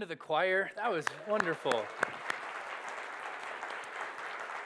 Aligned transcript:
To 0.00 0.06
the 0.06 0.16
choir. 0.16 0.70
That 0.76 0.90
was 0.90 1.04
wonderful. 1.28 1.84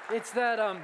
It's 0.09 0.31
that 0.31 0.61
um, 0.61 0.79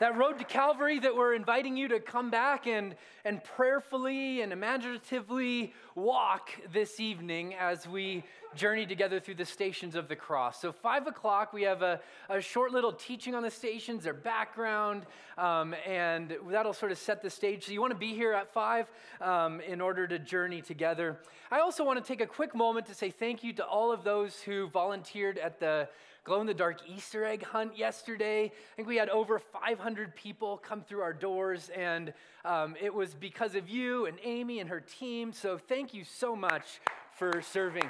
that 0.00 0.16
road 0.16 0.38
to 0.38 0.44
Calvary 0.44 0.98
that 0.98 1.14
we're 1.14 1.34
inviting 1.34 1.76
you 1.76 1.86
to 1.86 2.00
come 2.00 2.30
back 2.30 2.66
and, 2.66 2.96
and 3.26 3.44
prayerfully 3.44 4.40
and 4.40 4.50
imaginatively 4.50 5.74
walk 5.94 6.50
this 6.72 6.98
evening 6.98 7.54
as 7.54 7.86
we 7.86 8.24
journey 8.54 8.86
together 8.86 9.20
through 9.20 9.34
the 9.34 9.44
stations 9.44 9.94
of 9.94 10.08
the 10.08 10.16
cross. 10.16 10.58
So, 10.58 10.72
five 10.72 11.06
o'clock, 11.06 11.52
we 11.52 11.62
have 11.64 11.82
a, 11.82 12.00
a 12.30 12.40
short 12.40 12.72
little 12.72 12.94
teaching 12.94 13.34
on 13.34 13.42
the 13.42 13.50
stations, 13.50 14.02
their 14.02 14.14
background, 14.14 15.04
um, 15.36 15.74
and 15.86 16.34
that'll 16.48 16.72
sort 16.72 16.92
of 16.92 16.98
set 16.98 17.20
the 17.20 17.30
stage. 17.30 17.66
So, 17.66 17.72
you 17.72 17.80
want 17.82 17.92
to 17.92 17.98
be 17.98 18.14
here 18.14 18.32
at 18.32 18.50
five 18.54 18.86
um, 19.20 19.60
in 19.60 19.82
order 19.82 20.08
to 20.08 20.18
journey 20.18 20.62
together. 20.62 21.18
I 21.50 21.60
also 21.60 21.84
want 21.84 22.02
to 22.02 22.08
take 22.08 22.22
a 22.22 22.26
quick 22.26 22.54
moment 22.54 22.86
to 22.86 22.94
say 22.94 23.10
thank 23.10 23.44
you 23.44 23.52
to 23.52 23.66
all 23.66 23.92
of 23.92 24.02
those 24.02 24.40
who 24.40 24.68
volunteered 24.68 25.36
at 25.36 25.60
the 25.60 25.90
glow 26.24 26.40
in 26.40 26.46
the 26.46 26.54
dark 26.54 26.80
Easter 26.86 27.24
egg 27.24 27.42
hunt 27.42 27.78
yesterday. 27.78 28.44
I 28.44 28.76
think 28.76 28.88
we 28.88 28.96
had 28.96 29.08
over 29.08 29.38
500 29.38 30.14
people 30.14 30.58
come 30.58 30.82
through 30.82 31.00
our 31.00 31.12
doors, 31.12 31.70
and 31.74 32.12
um, 32.44 32.76
it 32.80 32.92
was 32.92 33.14
because 33.14 33.54
of 33.54 33.68
you 33.68 34.06
and 34.06 34.18
Amy 34.22 34.60
and 34.60 34.68
her 34.68 34.80
team. 34.80 35.32
So 35.32 35.56
thank 35.56 35.94
you 35.94 36.04
so 36.04 36.36
much 36.36 36.80
for 37.16 37.40
serving. 37.42 37.88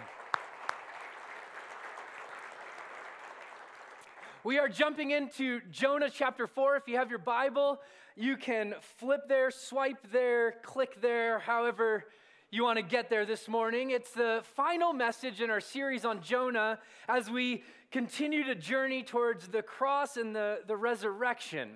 We 4.42 4.58
are 4.58 4.68
jumping 4.68 5.10
into 5.10 5.60
Jonah 5.70 6.08
chapter 6.08 6.46
4. 6.46 6.76
If 6.76 6.88
you 6.88 6.96
have 6.96 7.10
your 7.10 7.18
Bible, 7.18 7.80
you 8.16 8.36
can 8.36 8.74
flip 8.98 9.28
there, 9.28 9.50
swipe 9.50 10.10
there, 10.12 10.52
click 10.62 11.00
there, 11.02 11.40
however 11.40 12.04
you 12.52 12.64
want 12.64 12.78
to 12.78 12.82
get 12.82 13.08
there 13.08 13.24
this 13.24 13.46
morning. 13.46 13.90
It's 13.90 14.10
the 14.10 14.42
final 14.56 14.92
message 14.92 15.40
in 15.40 15.50
our 15.50 15.60
series 15.60 16.04
on 16.04 16.20
Jonah 16.20 16.80
as 17.08 17.30
we 17.30 17.62
continue 17.90 18.44
to 18.44 18.54
journey 18.54 19.02
towards 19.02 19.48
the 19.48 19.62
cross 19.62 20.16
and 20.16 20.34
the, 20.34 20.60
the 20.66 20.76
resurrection. 20.76 21.70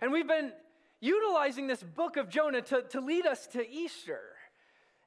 And 0.00 0.12
we've 0.12 0.28
been 0.28 0.52
utilizing 1.00 1.66
this 1.66 1.82
book 1.82 2.16
of 2.16 2.28
Jonah 2.28 2.62
to, 2.62 2.82
to 2.82 3.00
lead 3.00 3.26
us 3.26 3.46
to 3.48 3.68
Easter. 3.68 4.20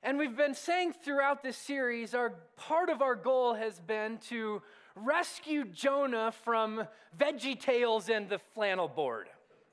And 0.03 0.17
we've 0.17 0.35
been 0.35 0.55
saying 0.55 0.93
throughout 1.03 1.43
this 1.43 1.57
series, 1.57 2.13
our 2.15 2.33
part 2.57 2.89
of 2.89 3.01
our 3.01 3.15
goal 3.15 3.53
has 3.53 3.79
been 3.79 4.17
to 4.29 4.61
rescue 4.95 5.63
Jonah 5.65 6.33
from 6.43 6.87
Veggie 7.17 7.59
Tales 7.59 8.09
and 8.09 8.27
the 8.27 8.39
flannel 8.39 8.87
board. 8.87 9.27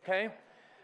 Okay? 0.04 0.28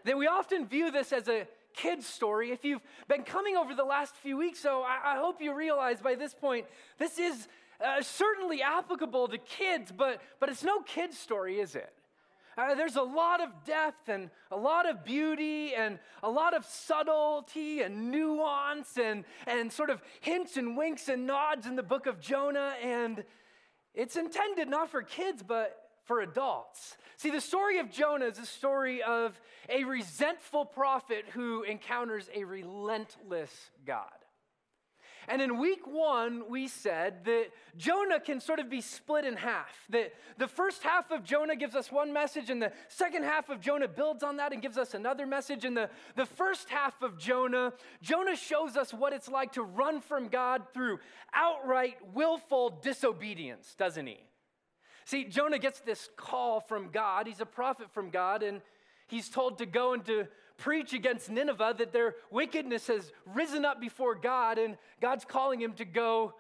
That 0.05 0.17
we 0.17 0.27
often 0.27 0.67
view 0.67 0.91
this 0.91 1.13
as 1.13 1.29
a 1.29 1.47
kid's 1.75 2.07
story. 2.07 2.53
If 2.53 2.65
you've 2.65 2.83
been 3.07 3.23
coming 3.23 3.57
over 3.57 3.75
the 3.75 3.85
last 3.85 4.17
few 4.17 4.37
weeks, 4.37 4.61
so 4.61 4.83
I, 4.83 5.15
I 5.15 5.19
hope 5.19 5.43
you 5.43 5.55
realize 5.55 6.01
by 6.01 6.15
this 6.15 6.35
point, 6.35 6.67
this 6.99 7.19
is 7.19 7.49
uh, 7.85 8.03
certainly 8.03 8.63
applicable 8.63 9.29
to 9.29 9.39
kids, 9.39 9.93
but, 9.97 10.21
but 10.41 10.49
it's 10.49 10.65
no 10.65 10.81
kid's 10.81 11.19
story, 11.19 11.61
is 11.61 11.75
it? 11.75 11.93
Uh, 12.57 12.75
there's 12.75 12.97
a 12.97 13.03
lot 13.03 13.41
of 13.41 13.49
depth 13.67 14.09
and 14.09 14.31
a 14.51 14.57
lot 14.57 14.89
of 14.89 15.05
beauty 15.05 15.75
and 15.75 15.99
a 16.23 16.31
lot 16.31 16.55
of 16.55 16.65
subtlety 16.65 17.83
and 17.83 18.11
nuance 18.11 18.97
and, 18.97 19.25
and 19.47 19.73
sort 19.73 19.91
of 19.91 20.01
hints 20.21 20.57
and 20.57 20.77
winks 20.77 21.09
and 21.09 21.27
nods 21.27 21.67
in 21.67 21.75
the 21.75 21.83
book 21.83 22.07
of 22.07 22.21
Jonah. 22.21 22.75
And 22.81 23.25
it's 23.93 24.15
intended 24.17 24.69
not 24.69 24.89
for 24.91 25.03
kids, 25.03 25.43
but 25.43 25.77
for 26.05 26.21
adults. 26.21 26.97
See, 27.17 27.31
the 27.31 27.41
story 27.41 27.79
of 27.79 27.91
Jonah 27.91 28.27
is 28.27 28.39
a 28.39 28.47
story 28.47 29.03
of 29.03 29.41
a 29.69 29.85
resentful 29.85 30.65
prophet 30.65 31.25
who 31.33 31.63
encounters 31.63 32.29
a 32.35 32.45
relentless 32.45 33.71
God. 33.85 34.13
And 35.29 35.41
in 35.41 35.59
week 35.59 35.87
one, 35.87 36.45
we 36.49 36.69
said 36.69 37.25
that 37.25 37.47
Jonah 37.77 38.21
can 38.21 38.41
sort 38.41 38.59
of 38.59 38.69
be 38.69 38.81
split 38.81 39.25
in 39.25 39.37
half. 39.37 39.75
That 39.91 40.13
the 40.39 40.49
first 40.49 40.83
half 40.83 41.11
of 41.11 41.25
Jonah 41.25 41.57
gives 41.57 41.75
us 41.75 41.91
one 41.91 42.13
message, 42.13 42.51
and 42.51 42.61
the 42.61 42.73
second 42.89 43.25
half 43.25 43.49
of 43.49 43.61
Jonah 43.61 43.89
builds 43.89 44.23
on 44.23 44.37
that 44.37 44.53
and 44.53 44.61
gives 44.61 44.79
us 44.79 44.95
another 44.95 45.27
message. 45.27 45.65
In 45.65 45.75
the, 45.75 45.91
the 46.17 46.27
first 46.27 46.69
half 46.69 47.01
of 47.03 47.19
Jonah, 47.19 47.73
Jonah 48.03 48.37
shows 48.37 48.77
us 48.77 48.93
what 48.93 49.13
it's 49.13 49.29
like 49.29 49.53
to 49.53 49.63
run 49.63 50.01
from 50.01 50.29
God 50.29 50.63
through 50.73 50.99
outright 51.33 51.97
willful 52.13 52.81
disobedience, 52.83 53.75
doesn't 53.79 54.07
he? 54.07 54.19
See, 55.05 55.25
Jonah 55.25 55.59
gets 55.59 55.81
this 55.81 56.09
call 56.17 56.61
from 56.61 56.91
God. 56.91 57.27
He's 57.27 57.41
a 57.41 57.47
prophet 57.47 57.93
from 57.93 58.11
God, 58.11 58.43
and 58.43 58.63
he's 59.07 59.29
told 59.29 59.59
to 59.59 59.67
go 59.67 59.93
and 59.93 60.05
to 60.07 60.27
preach 60.65 60.95
against 60.95 61.29
Nineveh 61.29 61.75
that 61.77 61.93
their 61.93 62.15
wickedness 62.31 62.87
has 62.87 63.13
risen 63.35 63.67
up 63.67 63.83
before 63.83 64.15
God, 64.15 64.57
and 64.57 64.79
God's 64.99 65.27
calling 65.27 65.61
him 65.61 65.75
to 65.75 65.85
go 65.85 66.33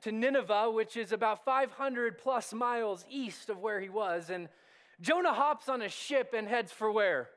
to 0.00 0.10
Nineveh, 0.10 0.70
which 0.70 0.96
is 0.96 1.12
about 1.12 1.44
500 1.44 2.16
plus 2.16 2.54
miles 2.54 3.04
east 3.10 3.50
of 3.50 3.58
where 3.58 3.78
he 3.78 3.90
was. 3.90 4.30
And 4.30 4.48
Jonah 5.02 5.34
hops 5.34 5.68
on 5.68 5.82
a 5.82 5.90
ship 5.90 6.32
and 6.34 6.48
heads 6.48 6.72
for 6.72 6.90
where? 6.90 7.28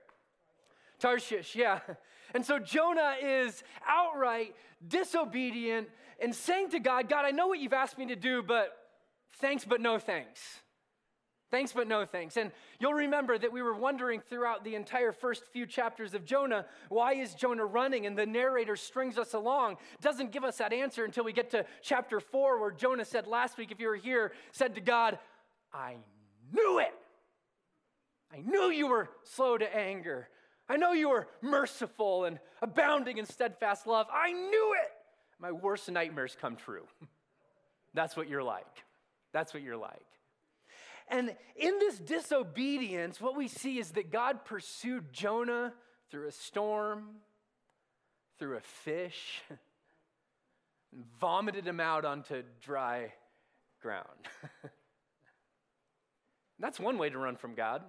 Tarshish, 0.99 1.55
yeah. 1.55 1.79
And 2.31 2.45
so 2.45 2.59
Jonah 2.59 3.15
is 3.19 3.63
outright 3.87 4.53
disobedient 4.87 5.87
and 6.21 6.35
saying 6.35 6.69
to 6.69 6.79
God, 6.79 7.09
God, 7.09 7.25
I 7.25 7.31
know 7.31 7.47
what 7.47 7.57
you've 7.57 7.73
asked 7.73 7.97
me 7.97 8.05
to 8.05 8.15
do, 8.15 8.43
but 8.43 8.77
thanks, 9.37 9.65
but 9.65 9.81
no 9.81 9.97
thanks. 9.97 10.39
Thanks, 11.51 11.71
but 11.73 11.87
no 11.87 12.05
thanks. 12.05 12.37
And 12.37 12.51
you'll 12.79 12.93
remember 12.93 13.37
that 13.37 13.51
we 13.51 13.63
were 13.63 13.73
wondering 13.73 14.21
throughout 14.21 14.63
the 14.63 14.75
entire 14.75 15.11
first 15.11 15.47
few 15.51 15.65
chapters 15.65 16.13
of 16.13 16.23
Jonah, 16.23 16.65
why 16.89 17.13
is 17.13 17.33
Jonah 17.33 17.65
running? 17.65 18.05
And 18.05 18.15
the 18.15 18.25
narrator 18.25 18.75
strings 18.75 19.17
us 19.17 19.33
along, 19.33 19.77
doesn't 19.99 20.31
give 20.31 20.43
us 20.43 20.57
that 20.57 20.73
answer 20.73 21.05
until 21.05 21.23
we 21.23 21.33
get 21.33 21.49
to 21.51 21.65
chapter 21.81 22.19
four, 22.19 22.59
where 22.59 22.71
Jonah 22.71 23.05
said 23.05 23.25
last 23.25 23.57
week, 23.57 23.71
if 23.71 23.79
you 23.79 23.87
were 23.87 23.95
here, 23.95 24.31
said 24.51 24.75
to 24.75 24.81
God, 24.81 25.17
I 25.73 25.95
knew 26.53 26.79
it. 26.79 26.93
I 28.31 28.41
knew 28.41 28.69
you 28.69 28.87
were 28.87 29.09
slow 29.23 29.57
to 29.57 29.75
anger. 29.75 30.29
I 30.67 30.77
know 30.77 30.91
you 30.91 31.09
were 31.09 31.27
merciful 31.41 32.25
and 32.25 32.39
abounding 32.61 33.17
in 33.17 33.25
steadfast 33.25 33.87
love. 33.87 34.05
I 34.13 34.31
knew 34.31 34.75
it. 34.75 34.91
My 35.39 35.51
worst 35.51 35.89
nightmares 35.89 36.37
come 36.39 36.55
true. 36.55 36.85
That's 37.95 38.15
what 38.15 38.29
you're 38.29 38.43
like. 38.43 38.67
That's 39.33 39.51
what 39.51 39.63
you're 39.63 39.77
like. 39.77 40.05
And 41.09 41.35
in 41.55 41.79
this 41.79 41.97
disobedience, 41.97 43.19
what 43.19 43.35
we 43.35 43.47
see 43.47 43.79
is 43.79 43.91
that 43.91 44.11
God 44.11 44.45
pursued 44.45 45.11
Jonah 45.11 45.73
through 46.11 46.27
a 46.27 46.31
storm, 46.31 47.05
through 48.37 48.57
a 48.57 48.61
fish, 48.61 49.41
and 50.93 51.03
vomited 51.19 51.65
him 51.65 51.79
out 51.79 52.05
onto 52.05 52.43
dry 52.61 53.11
ground. 53.81 54.05
That's 56.59 56.79
one 56.79 56.97
way 56.97 57.09
to 57.09 57.17
run 57.17 57.37
from 57.37 57.55
God. 57.55 57.81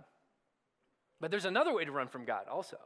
But 1.21 1.31
there's 1.31 1.45
another 1.45 1.75
way 1.75 1.85
to 1.85 1.93
run 1.93 2.09
from 2.09 2.25
God 2.25 2.47
also. 2.51 2.79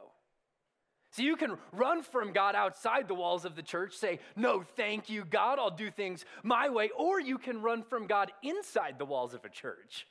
So 1.11 1.21
you 1.21 1.37
can 1.37 1.57
run 1.71 2.03
from 2.03 2.33
God 2.33 2.55
outside 2.55 3.07
the 3.07 3.13
walls 3.13 3.45
of 3.45 3.55
the 3.55 3.61
church, 3.61 3.93
say, 3.93 4.19
No, 4.35 4.63
thank 4.75 5.09
you, 5.09 5.23
God, 5.23 5.59
I'll 5.59 5.71
do 5.71 5.89
things 5.89 6.25
my 6.43 6.67
way. 6.67 6.89
Or 6.97 7.21
you 7.21 7.37
can 7.37 7.61
run 7.61 7.83
from 7.83 8.07
God 8.07 8.33
inside 8.43 8.99
the 8.99 9.05
walls 9.05 9.33
of 9.33 9.45
a 9.45 9.49
church. 9.49 10.05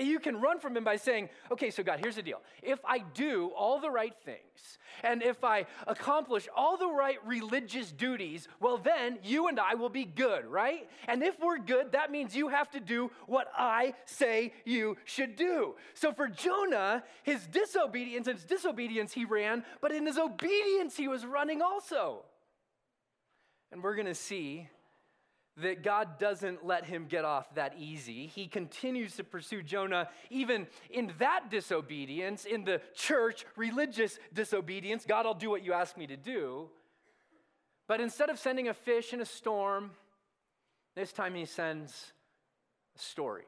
You 0.00 0.18
can 0.18 0.40
run 0.40 0.58
from 0.58 0.76
him 0.76 0.84
by 0.84 0.96
saying, 0.96 1.28
okay, 1.50 1.70
so 1.70 1.82
God, 1.82 2.00
here's 2.00 2.16
the 2.16 2.22
deal. 2.22 2.40
If 2.62 2.80
I 2.84 2.98
do 2.98 3.52
all 3.56 3.80
the 3.80 3.90
right 3.90 4.14
things, 4.24 4.78
and 5.02 5.22
if 5.22 5.44
I 5.44 5.66
accomplish 5.86 6.48
all 6.54 6.76
the 6.76 6.88
right 6.88 7.18
religious 7.24 7.92
duties, 7.92 8.48
well, 8.60 8.78
then 8.78 9.18
you 9.22 9.48
and 9.48 9.60
I 9.60 9.74
will 9.74 9.88
be 9.88 10.04
good, 10.04 10.46
right? 10.46 10.88
And 11.06 11.22
if 11.22 11.38
we're 11.40 11.58
good, 11.58 11.92
that 11.92 12.10
means 12.10 12.34
you 12.34 12.48
have 12.48 12.70
to 12.70 12.80
do 12.80 13.10
what 13.26 13.48
I 13.56 13.94
say 14.06 14.52
you 14.64 14.96
should 15.04 15.36
do. 15.36 15.76
So 15.94 16.12
for 16.12 16.28
Jonah, 16.28 17.04
his 17.22 17.46
disobedience, 17.46 18.26
and 18.26 18.36
his 18.36 18.44
disobedience 18.44 19.12
he 19.12 19.24
ran, 19.24 19.64
but 19.80 19.92
in 19.92 20.06
his 20.06 20.18
obedience 20.18 20.96
he 20.96 21.08
was 21.08 21.24
running 21.24 21.62
also. 21.62 22.24
And 23.70 23.82
we're 23.82 23.94
going 23.94 24.06
to 24.06 24.14
see 24.14 24.68
that 25.58 25.82
God 25.82 26.18
doesn't 26.18 26.66
let 26.66 26.84
him 26.84 27.06
get 27.08 27.24
off 27.24 27.54
that 27.54 27.74
easy. 27.78 28.26
He 28.26 28.46
continues 28.46 29.16
to 29.16 29.24
pursue 29.24 29.62
Jonah 29.62 30.08
even 30.28 30.66
in 30.90 31.12
that 31.18 31.50
disobedience, 31.50 32.44
in 32.44 32.64
the 32.64 32.82
church, 32.94 33.46
religious 33.56 34.18
disobedience. 34.34 35.06
God, 35.06 35.24
I'll 35.24 35.34
do 35.34 35.48
what 35.48 35.64
you 35.64 35.72
ask 35.72 35.96
me 35.96 36.06
to 36.08 36.16
do. 36.16 36.68
But 37.88 38.00
instead 38.00 38.28
of 38.28 38.38
sending 38.38 38.68
a 38.68 38.74
fish 38.74 39.12
in 39.14 39.20
a 39.20 39.24
storm, 39.24 39.92
this 40.94 41.12
time 41.12 41.34
he 41.34 41.46
sends 41.46 42.12
a 42.94 42.98
story. 42.98 43.44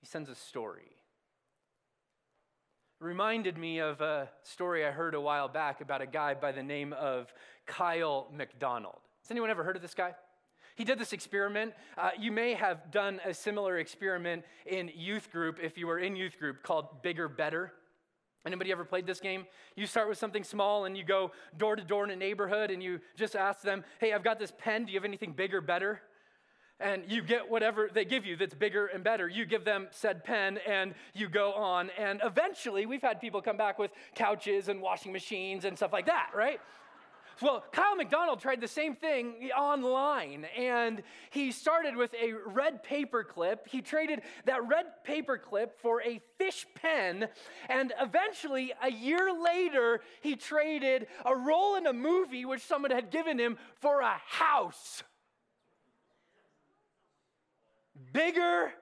He 0.00 0.06
sends 0.06 0.28
a 0.28 0.34
story. 0.34 0.90
It 3.00 3.04
reminded 3.04 3.56
me 3.56 3.78
of 3.78 4.00
a 4.00 4.28
story 4.42 4.84
I 4.84 4.90
heard 4.90 5.14
a 5.14 5.20
while 5.20 5.48
back 5.48 5.80
about 5.80 6.02
a 6.02 6.06
guy 6.06 6.34
by 6.34 6.52
the 6.52 6.62
name 6.62 6.92
of 6.92 7.32
Kyle 7.66 8.28
MacDonald. 8.34 9.00
Has 9.22 9.30
anyone 9.30 9.48
ever 9.48 9.64
heard 9.64 9.76
of 9.76 9.82
this 9.82 9.94
guy? 9.94 10.14
He 10.76 10.84
did 10.84 10.98
this 10.98 11.12
experiment. 11.12 11.74
Uh, 11.98 12.10
you 12.18 12.32
may 12.32 12.54
have 12.54 12.90
done 12.90 13.20
a 13.24 13.34
similar 13.34 13.78
experiment 13.78 14.44
in 14.66 14.90
youth 14.94 15.30
group 15.30 15.58
if 15.62 15.76
you 15.76 15.86
were 15.86 15.98
in 15.98 16.16
youth 16.16 16.38
group 16.38 16.62
called 16.62 17.02
Bigger 17.02 17.28
Better. 17.28 17.72
Anybody 18.44 18.72
ever 18.72 18.84
played 18.84 19.06
this 19.06 19.20
game? 19.20 19.46
You 19.76 19.86
start 19.86 20.08
with 20.08 20.18
something 20.18 20.42
small 20.42 20.84
and 20.86 20.96
you 20.96 21.04
go 21.04 21.30
door 21.56 21.76
to 21.76 21.84
door 21.84 22.04
in 22.04 22.10
a 22.10 22.16
neighborhood 22.16 22.70
and 22.70 22.82
you 22.82 23.00
just 23.16 23.36
ask 23.36 23.62
them, 23.62 23.84
hey, 24.00 24.12
I've 24.12 24.24
got 24.24 24.38
this 24.38 24.52
pen. 24.58 24.84
Do 24.84 24.92
you 24.92 24.98
have 24.98 25.04
anything 25.04 25.32
bigger, 25.32 25.60
better? 25.60 26.02
and 26.82 27.04
you 27.06 27.22
get 27.22 27.48
whatever 27.48 27.88
they 27.92 28.04
give 28.04 28.26
you 28.26 28.36
that's 28.36 28.54
bigger 28.54 28.86
and 28.86 29.04
better. 29.04 29.28
You 29.28 29.46
give 29.46 29.64
them 29.64 29.86
said 29.90 30.24
pen 30.24 30.58
and 30.66 30.94
you 31.14 31.28
go 31.28 31.52
on. 31.52 31.90
And 31.96 32.20
eventually, 32.24 32.86
we've 32.86 33.02
had 33.02 33.20
people 33.20 33.40
come 33.40 33.56
back 33.56 33.78
with 33.78 33.92
couches 34.14 34.68
and 34.68 34.80
washing 34.82 35.12
machines 35.12 35.64
and 35.64 35.76
stuff 35.76 35.92
like 35.92 36.06
that, 36.06 36.30
right? 36.34 36.60
Well, 37.40 37.64
Kyle 37.72 37.96
MacDonald 37.96 38.40
tried 38.40 38.60
the 38.60 38.68
same 38.68 38.94
thing 38.94 39.50
online, 39.56 40.44
and 40.56 41.02
he 41.30 41.50
started 41.50 41.96
with 41.96 42.14
a 42.14 42.32
red 42.32 42.82
paper 42.82 43.24
clip. 43.24 43.66
He 43.68 43.80
traded 43.80 44.22
that 44.44 44.66
red 44.68 45.04
paper 45.04 45.38
clip 45.38 45.80
for 45.80 46.02
a 46.02 46.20
fish 46.38 46.66
pen, 46.74 47.28
and 47.68 47.92
eventually, 48.00 48.72
a 48.82 48.90
year 48.90 49.32
later, 49.32 50.00
he 50.20 50.36
traded 50.36 51.06
a 51.24 51.34
role 51.34 51.76
in 51.76 51.86
a 51.86 51.92
movie 51.92 52.44
which 52.44 52.62
someone 52.62 52.90
had 52.90 53.10
given 53.10 53.38
him 53.38 53.56
for 53.80 54.00
a 54.00 54.20
house. 54.26 55.02
Bigger, 58.12 58.72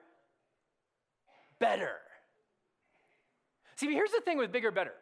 better. 1.59 1.97
See, 3.75 3.91
here's 3.91 4.11
the 4.11 4.21
thing 4.21 4.37
with 4.37 4.51
bigger, 4.51 4.71
better. 4.71 4.93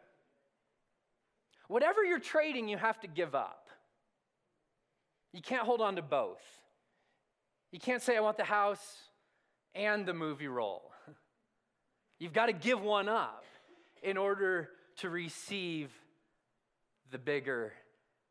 Whatever 1.70 2.02
you're 2.02 2.18
trading, 2.18 2.66
you 2.66 2.76
have 2.76 2.98
to 2.98 3.06
give 3.06 3.32
up. 3.36 3.68
You 5.32 5.40
can't 5.40 5.64
hold 5.64 5.80
on 5.80 5.94
to 5.94 6.02
both. 6.02 6.42
You 7.70 7.78
can't 7.78 8.02
say, 8.02 8.16
I 8.16 8.20
want 8.20 8.38
the 8.38 8.42
house 8.42 8.96
and 9.72 10.04
the 10.04 10.12
movie 10.12 10.48
role. 10.48 10.90
You've 12.18 12.32
got 12.32 12.46
to 12.46 12.52
give 12.52 12.82
one 12.82 13.08
up 13.08 13.44
in 14.02 14.16
order 14.16 14.70
to 14.96 15.10
receive 15.10 15.92
the 17.12 17.18
bigger 17.18 17.72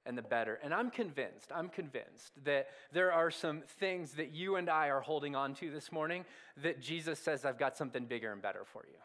and 0.05 0.17
the 0.17 0.21
better. 0.21 0.59
And 0.61 0.73
I'm 0.73 0.91
convinced, 0.91 1.49
I'm 1.55 1.69
convinced 1.69 2.33
that 2.43 2.67
there 2.91 3.13
are 3.13 3.31
some 3.31 3.61
things 3.79 4.15
that 4.15 4.33
you 4.33 4.57
and 4.57 4.69
I 4.69 4.89
are 4.89 4.99
holding 4.99 5.37
on 5.37 5.53
to 5.55 5.71
this 5.71 5.93
morning 5.93 6.25
that 6.61 6.81
Jesus 6.81 7.19
says, 7.19 7.45
I've 7.45 7.57
got 7.57 7.77
something 7.77 8.03
bigger 8.03 8.33
and 8.33 8.41
better 8.41 8.65
for 8.65 8.83
you. 8.85 8.97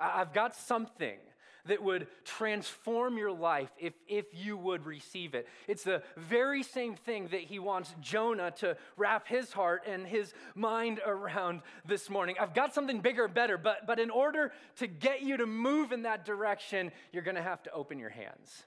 I've 0.00 0.32
got 0.32 0.56
something 0.56 1.18
that 1.68 1.82
would 1.82 2.06
transform 2.24 3.16
your 3.18 3.32
life 3.32 3.70
if, 3.78 3.94
if 4.08 4.26
you 4.32 4.56
would 4.56 4.86
receive 4.86 5.34
it. 5.34 5.46
It's 5.68 5.82
the 5.82 6.02
very 6.16 6.62
same 6.62 6.94
thing 6.94 7.28
that 7.28 7.42
he 7.42 7.58
wants 7.58 7.94
Jonah 8.00 8.50
to 8.58 8.76
wrap 8.96 9.26
his 9.28 9.52
heart 9.52 9.82
and 9.86 10.06
his 10.06 10.32
mind 10.54 11.00
around 11.04 11.62
this 11.84 12.08
morning. 12.10 12.36
I've 12.40 12.54
got 12.54 12.74
something 12.74 13.00
bigger 13.00 13.24
and 13.24 13.34
better, 13.34 13.58
but, 13.58 13.86
but 13.86 13.98
in 13.98 14.10
order 14.10 14.52
to 14.76 14.86
get 14.86 15.22
you 15.22 15.36
to 15.36 15.46
move 15.46 15.92
in 15.92 16.02
that 16.02 16.24
direction, 16.24 16.90
you're 17.12 17.22
going 17.22 17.36
to 17.36 17.42
have 17.42 17.62
to 17.64 17.72
open 17.72 17.98
your 17.98 18.10
hands. 18.10 18.64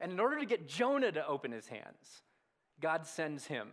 And 0.00 0.12
in 0.12 0.20
order 0.20 0.38
to 0.38 0.46
get 0.46 0.68
Jonah 0.68 1.12
to 1.12 1.26
open 1.26 1.52
his 1.52 1.68
hands, 1.68 2.22
God 2.80 3.06
sends 3.06 3.46
him 3.46 3.68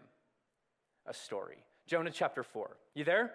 a 1.06 1.14
story. 1.14 1.58
Jonah 1.86 2.12
chapter 2.12 2.44
4. 2.44 2.78
You 2.96 3.04
there? 3.04 3.34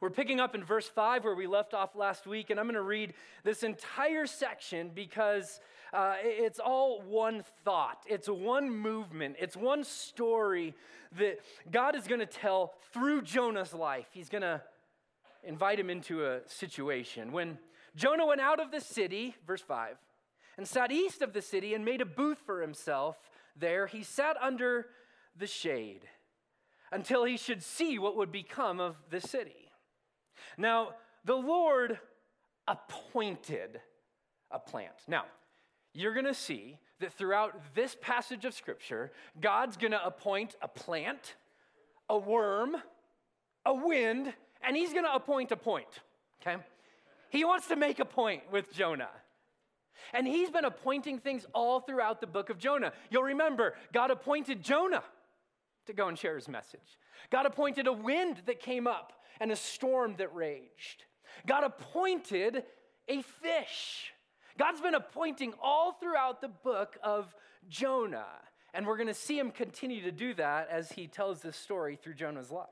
We're 0.00 0.10
picking 0.10 0.40
up 0.40 0.54
in 0.54 0.62
verse 0.62 0.86
5 0.86 1.24
where 1.24 1.34
we 1.34 1.46
left 1.46 1.72
off 1.72 1.96
last 1.96 2.26
week, 2.26 2.50
and 2.50 2.60
I'm 2.60 2.66
going 2.66 2.74
to 2.74 2.82
read 2.82 3.14
this 3.44 3.62
entire 3.62 4.26
section 4.26 4.90
because 4.94 5.58
uh, 5.92 6.16
it's 6.20 6.58
all 6.58 7.00
one 7.00 7.42
thought. 7.64 8.02
It's 8.06 8.28
one 8.28 8.70
movement. 8.70 9.36
It's 9.38 9.56
one 9.56 9.84
story 9.84 10.74
that 11.18 11.38
God 11.70 11.96
is 11.96 12.06
going 12.06 12.20
to 12.20 12.26
tell 12.26 12.74
through 12.92 13.22
Jonah's 13.22 13.72
life. 13.72 14.06
He's 14.12 14.28
going 14.28 14.42
to 14.42 14.60
invite 15.42 15.80
him 15.80 15.88
into 15.88 16.26
a 16.26 16.40
situation. 16.46 17.32
When 17.32 17.58
Jonah 17.94 18.26
went 18.26 18.42
out 18.42 18.60
of 18.60 18.70
the 18.70 18.82
city, 18.82 19.34
verse 19.46 19.62
5, 19.62 19.96
and 20.58 20.68
sat 20.68 20.92
east 20.92 21.22
of 21.22 21.32
the 21.32 21.42
city 21.42 21.72
and 21.72 21.86
made 21.86 22.02
a 22.02 22.06
booth 22.06 22.38
for 22.44 22.60
himself 22.60 23.16
there, 23.58 23.86
he 23.86 24.02
sat 24.02 24.36
under 24.42 24.88
the 25.34 25.46
shade 25.46 26.02
until 26.92 27.24
he 27.24 27.38
should 27.38 27.62
see 27.62 27.98
what 27.98 28.16
would 28.16 28.30
become 28.30 28.78
of 28.78 28.96
the 29.08 29.20
city. 29.20 29.65
Now, 30.56 30.90
the 31.24 31.34
Lord 31.34 31.98
appointed 32.68 33.80
a 34.50 34.58
plant. 34.58 34.94
Now, 35.08 35.24
you're 35.92 36.14
going 36.14 36.26
to 36.26 36.34
see 36.34 36.78
that 37.00 37.12
throughout 37.12 37.74
this 37.74 37.96
passage 38.00 38.44
of 38.44 38.54
Scripture, 38.54 39.12
God's 39.40 39.76
going 39.76 39.92
to 39.92 40.04
appoint 40.04 40.56
a 40.62 40.68
plant, 40.68 41.34
a 42.08 42.18
worm, 42.18 42.76
a 43.64 43.74
wind, 43.74 44.32
and 44.62 44.76
He's 44.76 44.92
going 44.92 45.04
to 45.04 45.14
appoint 45.14 45.52
a 45.52 45.56
point. 45.56 46.00
Okay? 46.40 46.62
He 47.30 47.44
wants 47.44 47.68
to 47.68 47.76
make 47.76 47.98
a 47.98 48.04
point 48.04 48.42
with 48.50 48.72
Jonah. 48.72 49.10
And 50.12 50.26
He's 50.26 50.50
been 50.50 50.64
appointing 50.64 51.18
things 51.18 51.46
all 51.52 51.80
throughout 51.80 52.20
the 52.20 52.26
book 52.26 52.50
of 52.50 52.58
Jonah. 52.58 52.92
You'll 53.10 53.24
remember, 53.24 53.74
God 53.92 54.10
appointed 54.10 54.62
Jonah 54.62 55.02
to 55.86 55.92
go 55.92 56.08
and 56.08 56.18
share 56.18 56.36
His 56.36 56.48
message, 56.48 56.98
God 57.30 57.46
appointed 57.46 57.86
a 57.86 57.92
wind 57.92 58.42
that 58.46 58.60
came 58.60 58.86
up 58.86 59.12
and 59.40 59.52
a 59.52 59.56
storm 59.56 60.14
that 60.18 60.34
raged. 60.34 61.04
God 61.46 61.64
appointed 61.64 62.64
a 63.08 63.22
fish. 63.22 64.12
God's 64.58 64.80
been 64.80 64.94
appointing 64.94 65.52
all 65.62 65.92
throughout 65.92 66.40
the 66.40 66.48
book 66.48 66.96
of 67.02 67.34
Jonah. 67.68 68.26
And 68.72 68.86
we're 68.86 68.96
going 68.96 69.06
to 69.08 69.14
see 69.14 69.38
him 69.38 69.50
continue 69.50 70.02
to 70.02 70.12
do 70.12 70.34
that 70.34 70.68
as 70.70 70.92
he 70.92 71.06
tells 71.06 71.40
this 71.40 71.56
story 71.56 71.96
through 71.96 72.14
Jonah's 72.14 72.50
life. 72.50 72.68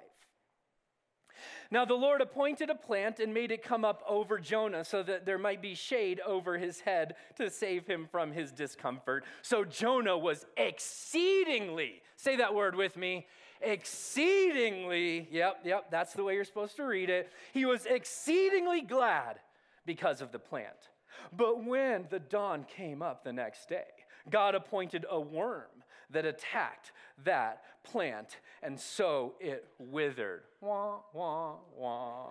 Now, 1.70 1.84
the 1.84 1.94
Lord 1.94 2.20
appointed 2.20 2.70
a 2.70 2.74
plant 2.74 3.20
and 3.20 3.34
made 3.34 3.50
it 3.50 3.62
come 3.62 3.84
up 3.84 4.02
over 4.08 4.38
Jonah 4.38 4.84
so 4.84 5.02
that 5.02 5.26
there 5.26 5.38
might 5.38 5.60
be 5.60 5.74
shade 5.74 6.20
over 6.24 6.58
his 6.58 6.80
head 6.80 7.16
to 7.36 7.50
save 7.50 7.86
him 7.86 8.06
from 8.10 8.32
his 8.32 8.52
discomfort. 8.52 9.24
So 9.42 9.64
Jonah 9.64 10.16
was 10.16 10.46
exceedingly, 10.56 12.02
say 12.16 12.36
that 12.36 12.54
word 12.54 12.76
with 12.76 12.96
me, 12.96 13.26
exceedingly, 13.64 15.28
yep, 15.30 15.60
yep, 15.64 15.90
that's 15.90 16.12
the 16.12 16.24
way 16.24 16.34
you're 16.34 16.44
supposed 16.44 16.76
to 16.76 16.84
read 16.84 17.10
it. 17.10 17.30
He 17.52 17.64
was 17.64 17.86
exceedingly 17.86 18.82
glad 18.82 19.38
because 19.86 20.20
of 20.20 20.32
the 20.32 20.38
plant. 20.38 20.90
But 21.36 21.64
when 21.64 22.06
the 22.10 22.18
dawn 22.18 22.64
came 22.64 23.02
up 23.02 23.24
the 23.24 23.32
next 23.32 23.68
day, 23.68 23.84
God 24.30 24.54
appointed 24.54 25.06
a 25.10 25.20
worm 25.20 25.64
that 26.10 26.24
attacked 26.24 26.92
that 27.24 27.62
plant, 27.82 28.38
and 28.62 28.78
so 28.78 29.34
it 29.40 29.66
withered. 29.78 30.42
Wah, 30.60 31.00
wah, 31.12 31.56
wah. 31.76 32.28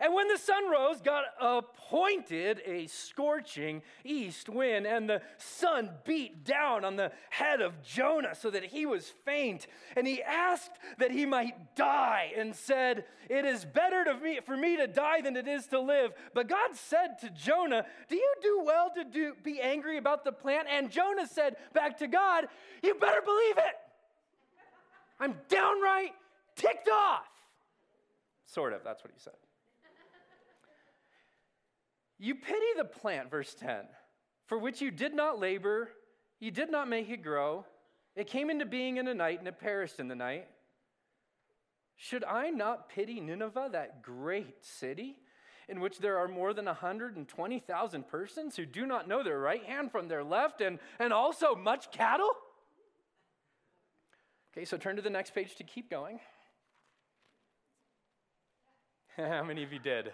And 0.00 0.14
when 0.14 0.28
the 0.28 0.38
sun 0.38 0.70
rose, 0.70 1.00
God 1.00 1.24
appointed 1.40 2.60
a 2.66 2.86
scorching 2.86 3.82
east 4.04 4.48
wind, 4.48 4.86
and 4.86 5.08
the 5.08 5.22
sun 5.38 5.90
beat 6.04 6.44
down 6.44 6.84
on 6.84 6.96
the 6.96 7.12
head 7.30 7.60
of 7.60 7.82
Jonah 7.82 8.34
so 8.34 8.50
that 8.50 8.64
he 8.64 8.86
was 8.86 9.12
faint. 9.24 9.66
And 9.96 10.06
he 10.06 10.22
asked 10.22 10.72
that 10.98 11.10
he 11.10 11.24
might 11.24 11.74
die 11.76 12.32
and 12.36 12.54
said, 12.54 13.04
It 13.30 13.44
is 13.44 13.64
better 13.64 14.04
me, 14.22 14.40
for 14.44 14.56
me 14.56 14.76
to 14.76 14.86
die 14.86 15.20
than 15.20 15.36
it 15.36 15.48
is 15.48 15.66
to 15.68 15.80
live. 15.80 16.12
But 16.34 16.48
God 16.48 16.74
said 16.74 17.18
to 17.20 17.30
Jonah, 17.30 17.84
Do 18.08 18.16
you 18.16 18.34
do 18.42 18.62
well 18.64 18.90
to 18.94 19.04
do, 19.04 19.34
be 19.42 19.60
angry 19.60 19.96
about 19.96 20.24
the 20.24 20.32
plant? 20.32 20.68
And 20.70 20.90
Jonah 20.90 21.26
said 21.26 21.56
back 21.72 21.98
to 21.98 22.06
God, 22.06 22.46
You 22.82 22.94
better 22.94 23.22
believe 23.22 23.58
it. 23.58 23.74
I'm 25.18 25.34
downright 25.48 26.12
ticked 26.56 26.88
off. 26.88 27.26
Sort 28.46 28.72
of, 28.72 28.82
that's 28.84 29.02
what 29.02 29.12
he 29.12 29.18
said. 29.18 29.34
You 32.18 32.34
pity 32.34 32.66
the 32.76 32.84
plant, 32.84 33.30
verse 33.30 33.54
10, 33.54 33.84
for 34.46 34.58
which 34.58 34.80
you 34.80 34.90
did 34.90 35.14
not 35.14 35.38
labor, 35.38 35.90
you 36.40 36.50
did 36.50 36.70
not 36.70 36.88
make 36.88 37.10
it 37.10 37.22
grow. 37.22 37.64
It 38.14 38.26
came 38.26 38.48
into 38.48 38.64
being 38.64 38.96
in 38.96 39.08
a 39.08 39.14
night 39.14 39.38
and 39.38 39.48
it 39.48 39.58
perished 39.58 40.00
in 40.00 40.08
the 40.08 40.14
night. 40.14 40.46
Should 41.96 42.24
I 42.24 42.50
not 42.50 42.88
pity 42.88 43.20
Nineveh, 43.20 43.70
that 43.72 44.02
great 44.02 44.64
city, 44.64 45.16
in 45.68 45.80
which 45.80 45.98
there 45.98 46.18
are 46.18 46.28
more 46.28 46.54
than 46.54 46.66
120,000 46.66 48.08
persons 48.08 48.56
who 48.56 48.66
do 48.66 48.86
not 48.86 49.08
know 49.08 49.22
their 49.22 49.38
right 49.38 49.64
hand 49.64 49.90
from 49.90 50.08
their 50.08 50.22
left, 50.22 50.60
and, 50.60 50.78
and 50.98 51.12
also 51.12 51.54
much 51.54 51.90
cattle? 51.90 52.30
Okay, 54.52 54.64
so 54.64 54.76
turn 54.76 54.96
to 54.96 55.02
the 55.02 55.10
next 55.10 55.34
page 55.34 55.56
to 55.56 55.64
keep 55.64 55.90
going. 55.90 56.20
How 59.16 59.42
many 59.42 59.62
of 59.62 59.72
you 59.72 59.78
did? 59.78 60.12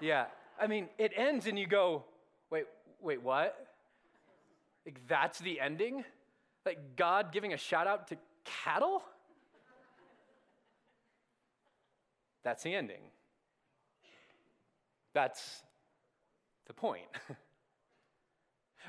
Yeah. 0.00 0.26
I 0.60 0.66
mean, 0.66 0.88
it 0.98 1.12
ends 1.16 1.46
and 1.46 1.58
you 1.58 1.66
go, 1.66 2.04
wait, 2.50 2.64
wait, 3.00 3.22
what? 3.22 3.66
Like, 4.84 5.00
that's 5.08 5.38
the 5.38 5.60
ending? 5.60 6.04
Like, 6.64 6.96
God 6.96 7.32
giving 7.32 7.52
a 7.52 7.56
shout 7.56 7.86
out 7.86 8.08
to 8.08 8.16
cattle? 8.44 9.02
That's 12.42 12.62
the 12.62 12.74
ending. 12.74 13.00
That's 15.14 15.62
the 16.66 16.74
point. 16.74 17.06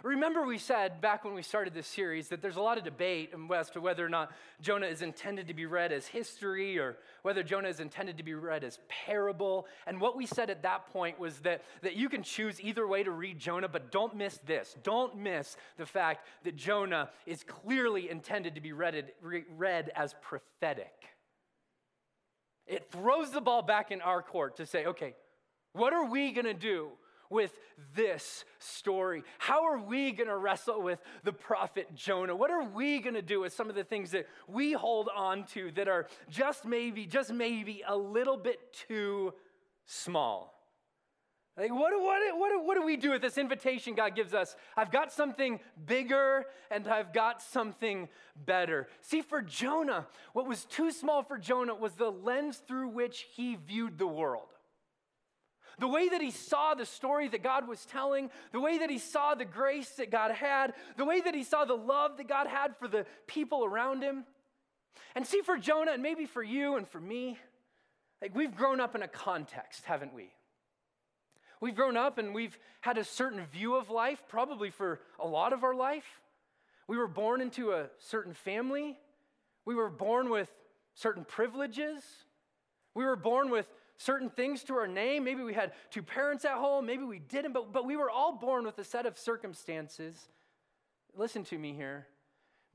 Remember, 0.03 0.45
we 0.45 0.57
said 0.57 1.01
back 1.01 1.23
when 1.23 1.33
we 1.33 1.41
started 1.41 1.73
this 1.73 1.87
series 1.87 2.27
that 2.29 2.41
there's 2.41 2.57
a 2.57 2.61
lot 2.61 2.77
of 2.77 2.83
debate 2.83 3.33
as 3.53 3.69
to 3.71 3.81
whether 3.81 4.05
or 4.05 4.09
not 4.09 4.31
Jonah 4.61 4.87
is 4.87 5.01
intended 5.01 5.47
to 5.47 5.53
be 5.53 5.65
read 5.65 5.91
as 5.91 6.05
history 6.05 6.77
or 6.77 6.97
whether 7.21 7.43
Jonah 7.43 7.69
is 7.69 7.79
intended 7.79 8.17
to 8.17 8.23
be 8.23 8.33
read 8.33 8.63
as 8.63 8.79
parable. 8.87 9.67
And 9.87 9.99
what 9.99 10.15
we 10.15 10.25
said 10.25 10.49
at 10.49 10.63
that 10.63 10.91
point 10.91 11.19
was 11.19 11.39
that, 11.39 11.63
that 11.81 11.95
you 11.95 12.09
can 12.09 12.23
choose 12.23 12.61
either 12.61 12.87
way 12.87 13.03
to 13.03 13.11
read 13.11 13.39
Jonah, 13.39 13.67
but 13.67 13.91
don't 13.91 14.15
miss 14.15 14.39
this. 14.45 14.75
Don't 14.83 15.17
miss 15.17 15.57
the 15.77 15.85
fact 15.85 16.25
that 16.43 16.55
Jonah 16.55 17.09
is 17.25 17.43
clearly 17.43 18.09
intended 18.09 18.55
to 18.55 18.61
be 18.61 18.73
read, 18.73 19.11
read 19.21 19.91
as 19.95 20.13
prophetic. 20.21 20.93
It 22.67 22.91
throws 22.91 23.31
the 23.31 23.41
ball 23.41 23.61
back 23.61 23.91
in 23.91 24.01
our 24.01 24.21
court 24.21 24.57
to 24.57 24.65
say, 24.65 24.85
okay, 24.85 25.15
what 25.73 25.93
are 25.93 26.05
we 26.05 26.31
going 26.31 26.45
to 26.45 26.53
do 26.53 26.89
with 27.29 27.51
this 27.95 28.45
story? 28.59 29.23
How 29.37 29.65
are 29.65 29.79
we 29.79 30.11
going 30.11 30.29
to 30.29 30.37
wrestle 30.37 30.81
with 30.81 30.99
the 31.23 31.33
prophet 31.33 31.95
Jonah? 31.95 32.35
What 32.35 32.51
are 32.51 32.63
we 32.63 32.99
going 32.99 33.15
to 33.15 33.21
do 33.21 33.41
with 33.41 33.53
some 33.53 33.69
of 33.69 33.75
the 33.75 33.83
things 33.83 34.11
that 34.11 34.27
we 34.47 34.73
hold 34.73 35.09
on 35.15 35.45
to 35.53 35.71
that 35.71 35.87
are 35.87 36.07
just 36.29 36.65
maybe, 36.65 37.05
just 37.05 37.31
maybe 37.31 37.83
a 37.87 37.95
little 37.95 38.37
bit 38.37 38.59
too 38.87 39.33
small? 39.85 40.55
Like, 41.57 41.71
what, 41.71 41.93
what, 42.01 42.37
what, 42.37 42.65
what 42.65 42.75
do 42.75 42.85
we 42.85 42.97
do 42.97 43.11
with 43.11 43.21
this 43.21 43.37
invitation 43.37 43.95
God 43.95 44.13
gives 44.13 44.33
us? 44.33 44.57
I've 44.75 44.91
got 44.91 45.13
something 45.13 45.61
bigger 45.85 46.45
and 46.69 46.85
I've 46.85 47.13
got 47.13 47.41
something 47.41 48.09
better. 48.45 48.89
See, 48.99 49.21
for 49.21 49.41
Jonah, 49.41 50.05
what 50.33 50.47
was 50.47 50.65
too 50.65 50.91
small 50.91 51.23
for 51.23 51.37
Jonah 51.37 51.73
was 51.73 51.93
the 51.93 52.11
lens 52.11 52.61
through 52.67 52.89
which 52.89 53.27
he 53.35 53.55
viewed 53.55 53.97
the 53.97 54.07
world. 54.07 54.49
The 55.79 55.87
way 55.87 56.09
that 56.09 56.21
he 56.21 56.31
saw 56.31 56.73
the 56.73 56.85
story 56.85 57.27
that 57.27 57.43
God 57.43 57.67
was 57.67 57.85
telling, 57.85 58.29
the 58.51 58.59
way 58.59 58.77
that 58.79 58.89
he 58.89 58.97
saw 58.97 59.35
the 59.35 59.45
grace 59.45 59.89
that 59.91 60.09
God 60.09 60.31
had, 60.31 60.73
the 60.97 61.05
way 61.05 61.21
that 61.21 61.35
he 61.35 61.43
saw 61.43 61.65
the 61.65 61.75
love 61.75 62.17
that 62.17 62.27
God 62.27 62.47
had 62.47 62.77
for 62.77 62.87
the 62.87 63.05
people 63.27 63.65
around 63.65 64.01
him. 64.01 64.23
And 65.15 65.25
see, 65.25 65.41
for 65.41 65.57
Jonah, 65.57 65.91
and 65.91 66.03
maybe 66.03 66.25
for 66.25 66.43
you 66.43 66.77
and 66.77 66.87
for 66.87 66.99
me, 66.99 67.37
like 68.21 68.35
we've 68.35 68.55
grown 68.55 68.79
up 68.79 68.95
in 68.95 69.01
a 69.01 69.07
context, 69.07 69.85
haven't 69.85 70.13
we? 70.13 70.29
We've 71.61 71.75
grown 71.75 71.97
up 71.97 72.17
and 72.17 72.33
we've 72.33 72.57
had 72.81 72.97
a 72.97 73.03
certain 73.03 73.45
view 73.45 73.75
of 73.75 73.89
life, 73.89 74.23
probably 74.27 74.69
for 74.69 74.99
a 75.19 75.27
lot 75.27 75.53
of 75.53 75.63
our 75.63 75.75
life. 75.75 76.21
We 76.87 76.97
were 76.97 77.07
born 77.07 77.41
into 77.41 77.71
a 77.71 77.87
certain 77.97 78.33
family. 78.33 78.97
We 79.65 79.75
were 79.75 79.89
born 79.89 80.29
with 80.29 80.49
certain 80.93 81.25
privileges. 81.25 82.03
We 82.93 83.03
were 83.03 83.15
born 83.15 83.49
with 83.49 83.67
certain 83.97 84.29
things 84.29 84.63
to 84.65 84.75
our 84.75 84.87
name. 84.87 85.23
Maybe 85.23 85.43
we 85.43 85.53
had 85.53 85.73
two 85.89 86.03
parents 86.03 86.45
at 86.45 86.53
home, 86.53 86.85
maybe 86.85 87.03
we 87.03 87.19
didn't, 87.19 87.53
but, 87.53 87.71
but 87.71 87.85
we 87.85 87.95
were 87.95 88.09
all 88.09 88.33
born 88.33 88.65
with 88.65 88.77
a 88.79 88.83
set 88.83 89.05
of 89.05 89.17
circumstances, 89.17 90.29
listen 91.15 91.43
to 91.45 91.57
me 91.57 91.73
here, 91.73 92.07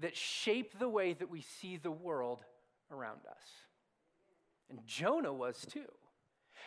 that 0.00 0.16
shape 0.16 0.78
the 0.78 0.88
way 0.88 1.12
that 1.12 1.30
we 1.30 1.42
see 1.42 1.76
the 1.76 1.90
world 1.90 2.42
around 2.90 3.20
us. 3.30 3.42
And 4.70 4.80
Jonah 4.86 5.32
was 5.32 5.66
too. 5.68 5.86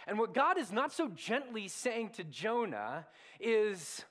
And 0.05 0.19
what 0.19 0.33
God 0.33 0.57
is 0.57 0.71
not 0.71 0.91
so 0.91 1.07
gently 1.09 1.67
saying 1.67 2.09
to 2.11 2.23
Jonah 2.23 3.05
is 3.39 4.03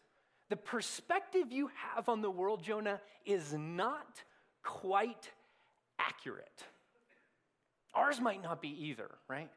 the 0.48 0.56
perspective 0.56 1.52
you 1.52 1.70
have 1.94 2.08
on 2.08 2.22
the 2.22 2.30
world, 2.30 2.62
Jonah, 2.62 3.00
is 3.24 3.52
not 3.52 4.22
quite 4.62 5.30
accurate. 5.98 6.64
Ours 7.94 8.20
might 8.20 8.42
not 8.42 8.62
be 8.62 8.68
either, 8.86 9.10
right? 9.28 9.50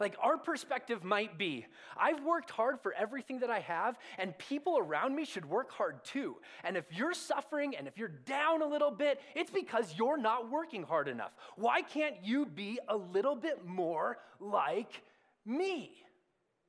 Like 0.00 0.16
our 0.22 0.38
perspective 0.38 1.04
might 1.04 1.36
be 1.38 1.66
I've 1.96 2.24
worked 2.24 2.50
hard 2.50 2.80
for 2.80 2.94
everything 2.94 3.40
that 3.40 3.50
I 3.50 3.60
have, 3.60 3.98
and 4.18 4.36
people 4.38 4.78
around 4.78 5.14
me 5.14 5.26
should 5.26 5.44
work 5.44 5.70
hard 5.70 6.02
too. 6.04 6.36
And 6.64 6.76
if 6.76 6.86
you're 6.90 7.12
suffering 7.12 7.76
and 7.76 7.86
if 7.86 7.98
you're 7.98 8.08
down 8.08 8.62
a 8.62 8.66
little 8.66 8.90
bit, 8.90 9.20
it's 9.36 9.50
because 9.50 9.94
you're 9.96 10.16
not 10.16 10.50
working 10.50 10.82
hard 10.82 11.06
enough. 11.06 11.32
Why 11.56 11.82
can't 11.82 12.16
you 12.22 12.46
be 12.46 12.78
a 12.88 12.96
little 12.96 13.36
bit 13.36 13.66
more 13.66 14.16
like 14.40 15.02
me? 15.44 15.92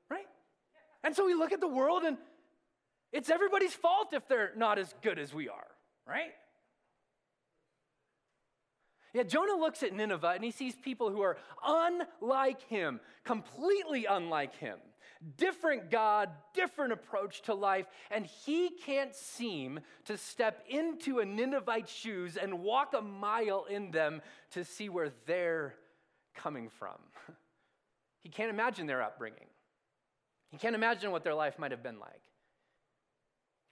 Right? 0.09 0.27
And 1.03 1.15
so 1.15 1.25
we 1.25 1.33
look 1.33 1.53
at 1.53 1.61
the 1.61 1.67
world 1.67 2.03
and 2.03 2.17
it's 3.13 3.29
everybody's 3.29 3.73
fault 3.73 4.13
if 4.13 4.27
they're 4.27 4.51
not 4.57 4.77
as 4.77 4.93
good 5.01 5.17
as 5.17 5.33
we 5.33 5.47
are, 5.47 5.67
right? 6.05 6.31
Yeah, 9.13 9.23
Jonah 9.23 9.59
looks 9.59 9.83
at 9.83 9.93
Nineveh 9.93 10.33
and 10.35 10.43
he 10.43 10.51
sees 10.51 10.75
people 10.75 11.09
who 11.09 11.21
are 11.21 11.37
unlike 11.65 12.61
him, 12.69 12.99
completely 13.23 14.05
unlike 14.05 14.55
him. 14.55 14.77
Different 15.37 15.91
God, 15.91 16.29
different 16.55 16.93
approach 16.93 17.43
to 17.43 17.53
life, 17.53 17.85
and 18.09 18.25
he 18.25 18.69
can't 18.69 19.13
seem 19.13 19.81
to 20.05 20.17
step 20.17 20.63
into 20.67 21.19
a 21.19 21.25
Ninevite's 21.25 21.91
shoes 21.91 22.37
and 22.37 22.61
walk 22.61 22.93
a 22.97 23.01
mile 23.01 23.65
in 23.69 23.91
them 23.91 24.21
to 24.51 24.63
see 24.63 24.89
where 24.89 25.11
they're 25.27 25.75
coming 26.35 26.69
from. 26.69 26.97
He 28.23 28.29
can't 28.29 28.51
imagine 28.51 28.85
their 28.85 29.01
upbringing. 29.01 29.47
He 30.51 30.57
can't 30.57 30.75
imagine 30.75 31.09
what 31.09 31.23
their 31.23 31.33
life 31.33 31.57
might 31.57 31.71
have 31.71 31.81
been 31.81 31.99
like. 31.99 32.21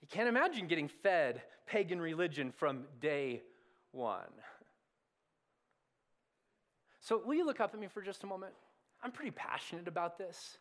He 0.00 0.06
can't 0.06 0.28
imagine 0.28 0.66
getting 0.66 0.88
fed 0.88 1.42
pagan 1.66 2.00
religion 2.00 2.50
from 2.50 2.86
day 3.00 3.42
one. 3.92 4.32
So, 7.00 7.22
will 7.24 7.34
you 7.34 7.46
look 7.46 7.60
up 7.60 7.74
at 7.74 7.80
me 7.80 7.88
for 7.88 8.02
just 8.02 8.24
a 8.24 8.26
moment? 8.26 8.52
I'm 9.02 9.12
pretty 9.12 9.30
passionate 9.30 9.88
about 9.88 10.18
this. 10.18 10.58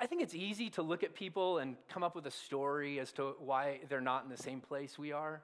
I 0.00 0.06
think 0.06 0.22
it's 0.22 0.34
easy 0.34 0.70
to 0.70 0.82
look 0.82 1.02
at 1.02 1.14
people 1.14 1.58
and 1.58 1.76
come 1.88 2.02
up 2.02 2.14
with 2.14 2.26
a 2.26 2.30
story 2.30 3.00
as 3.00 3.12
to 3.12 3.34
why 3.38 3.80
they're 3.88 4.00
not 4.00 4.24
in 4.24 4.30
the 4.30 4.36
same 4.36 4.60
place 4.60 4.98
we 4.98 5.12
are, 5.12 5.42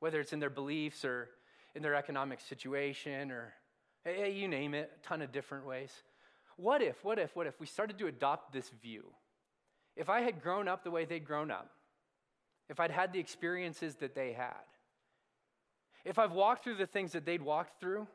whether 0.00 0.18
it's 0.20 0.32
in 0.32 0.40
their 0.40 0.50
beliefs 0.50 1.04
or 1.04 1.28
in 1.74 1.82
their 1.82 1.94
economic 1.94 2.40
situation 2.40 3.30
or 3.30 3.52
hey, 4.04 4.32
you 4.32 4.48
name 4.48 4.74
it, 4.74 4.90
a 4.96 5.06
ton 5.06 5.20
of 5.22 5.30
different 5.30 5.66
ways. 5.66 5.92
What 6.56 6.82
if, 6.82 7.04
what 7.04 7.18
if, 7.18 7.36
what 7.36 7.46
if 7.46 7.60
we 7.60 7.66
started 7.66 7.98
to 7.98 8.06
adopt 8.06 8.52
this 8.52 8.70
view? 8.82 9.04
If 9.94 10.08
I 10.08 10.22
had 10.22 10.42
grown 10.42 10.68
up 10.68 10.84
the 10.84 10.90
way 10.90 11.04
they'd 11.04 11.24
grown 11.24 11.50
up, 11.50 11.70
if 12.68 12.80
I'd 12.80 12.90
had 12.90 13.12
the 13.12 13.18
experiences 13.18 13.96
that 13.96 14.14
they 14.14 14.32
had, 14.32 14.54
if 16.04 16.18
I've 16.18 16.32
walked 16.32 16.64
through 16.64 16.76
the 16.76 16.86
things 16.86 17.12
that 17.12 17.26
they'd 17.26 17.42
walked 17.42 17.78
through, 17.80 18.06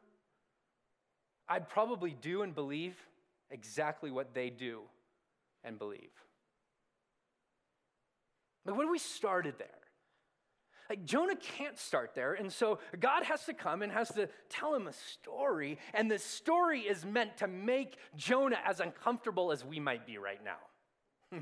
I'd 1.48 1.70
probably 1.70 2.16
do 2.20 2.42
and 2.42 2.54
believe 2.54 2.96
exactly 3.52 4.12
what 4.12 4.34
they 4.34 4.50
do 4.50 4.82
and 5.64 5.78
believe. 5.78 6.12
Like, 8.66 8.76
what 8.76 8.86
if 8.86 8.92
we 8.92 9.00
started 9.00 9.56
there? 9.58 9.68
Like, 10.90 11.04
Jonah 11.04 11.36
can't 11.36 11.78
start 11.80 12.12
there, 12.14 12.34
and 12.34 12.52
so 12.52 12.80
God 13.00 13.24
has 13.24 13.44
to 13.46 13.54
come 13.54 13.82
and 13.82 13.92
has 13.92 14.10
to 14.10 14.30
tell 14.50 14.76
him 14.76 14.88
a 14.88 14.94
story, 14.94 15.80
and 15.94 16.10
the 16.10 16.20
story 16.20 16.82
is 16.82 17.04
meant 17.04 17.38
to 17.38 17.48
make 17.48 17.98
Jonah 18.16 18.60
as 18.64 18.80
uncomfortable 18.80 19.52
as 19.52 19.66
we 19.66 19.80
might 19.80 20.06
be 20.06 20.20
right 20.20 20.42
now. 20.44 21.40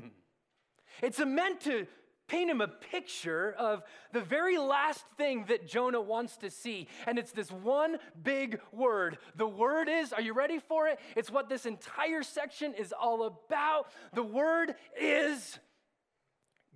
it's 1.02 1.18
meant 1.18 1.60
to 1.62 1.86
paint 2.26 2.50
him 2.50 2.60
a 2.60 2.68
picture 2.68 3.54
of 3.58 3.82
the 4.12 4.20
very 4.20 4.58
last 4.58 5.04
thing 5.16 5.44
that 5.48 5.66
Jonah 5.66 6.00
wants 6.00 6.36
to 6.38 6.50
see. 6.50 6.88
And 7.06 7.18
it's 7.18 7.32
this 7.32 7.50
one 7.50 7.98
big 8.22 8.60
word. 8.72 9.18
The 9.36 9.46
word 9.46 9.88
is, 9.88 10.12
are 10.12 10.22
you 10.22 10.32
ready 10.32 10.58
for 10.58 10.88
it? 10.88 10.98
It's 11.16 11.30
what 11.30 11.48
this 11.48 11.66
entire 11.66 12.22
section 12.22 12.74
is 12.74 12.92
all 12.92 13.24
about. 13.24 13.88
The 14.14 14.22
word 14.22 14.74
is 14.98 15.58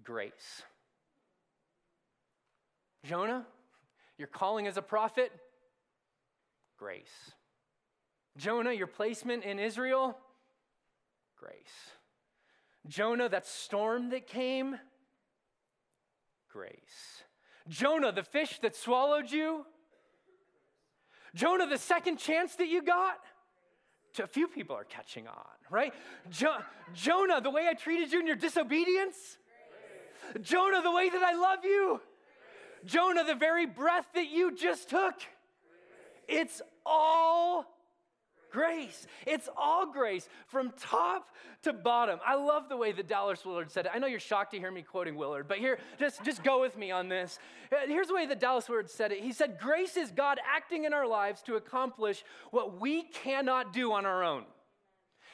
grace. 0.04 0.62
Jonah, 3.04 3.46
your 4.18 4.28
calling 4.28 4.66
as 4.66 4.76
a 4.76 4.82
prophet, 4.82 5.32
grace. 6.76 7.32
Jonah, 8.36 8.72
your 8.72 8.86
placement 8.86 9.44
in 9.44 9.58
Israel, 9.58 10.16
grace. 11.36 11.54
Jonah, 12.86 13.28
that 13.28 13.46
storm 13.46 14.10
that 14.10 14.26
came, 14.26 14.78
grace. 16.52 17.22
Jonah, 17.68 18.12
the 18.12 18.22
fish 18.22 18.58
that 18.62 18.74
swallowed 18.74 19.30
you. 19.30 19.64
Jonah, 21.34 21.66
the 21.66 21.78
second 21.78 22.18
chance 22.18 22.56
that 22.56 22.68
you 22.68 22.82
got. 22.82 23.18
A 24.20 24.26
few 24.26 24.48
people 24.48 24.74
are 24.74 24.84
catching 24.84 25.28
on, 25.28 25.44
right? 25.70 25.92
Jo- 26.28 26.56
Jonah, 26.92 27.40
the 27.40 27.50
way 27.50 27.68
I 27.68 27.74
treated 27.74 28.12
you 28.12 28.18
in 28.18 28.26
your 28.26 28.34
disobedience. 28.34 29.38
Grace. 30.32 30.44
Jonah, 30.44 30.82
the 30.82 30.90
way 30.90 31.08
that 31.08 31.22
I 31.22 31.34
love 31.34 31.64
you. 31.64 32.00
Grace. 32.80 32.92
Jonah, 32.92 33.22
the 33.22 33.36
very 33.36 33.64
breath 33.64 34.08
that 34.14 34.28
you 34.28 34.56
just 34.56 34.90
took. 34.90 35.14
Grace. 35.18 35.28
It's 36.26 36.62
all 36.84 37.77
grace. 38.50 39.06
It's 39.26 39.48
all 39.56 39.92
grace 39.92 40.28
from 40.46 40.72
top 40.78 41.28
to 41.62 41.72
bottom. 41.72 42.18
I 42.26 42.34
love 42.36 42.68
the 42.68 42.76
way 42.76 42.92
that 42.92 43.08
Dallas 43.08 43.44
Willard 43.44 43.70
said 43.70 43.86
it. 43.86 43.92
I 43.94 43.98
know 43.98 44.06
you're 44.06 44.20
shocked 44.20 44.52
to 44.52 44.58
hear 44.58 44.70
me 44.70 44.82
quoting 44.82 45.16
Willard, 45.16 45.48
but 45.48 45.58
here, 45.58 45.78
just, 45.98 46.24
just 46.24 46.42
go 46.42 46.60
with 46.60 46.76
me 46.76 46.90
on 46.90 47.08
this. 47.08 47.38
Uh, 47.72 47.86
here's 47.86 48.08
the 48.08 48.14
way 48.14 48.26
that 48.26 48.40
Dallas 48.40 48.68
Willard 48.68 48.90
said 48.90 49.12
it. 49.12 49.20
He 49.20 49.32
said, 49.32 49.58
Grace 49.58 49.96
is 49.96 50.10
God 50.10 50.38
acting 50.46 50.84
in 50.84 50.92
our 50.92 51.06
lives 51.06 51.42
to 51.42 51.56
accomplish 51.56 52.24
what 52.50 52.80
we 52.80 53.02
cannot 53.02 53.72
do 53.72 53.92
on 53.92 54.06
our 54.06 54.22
own. 54.22 54.44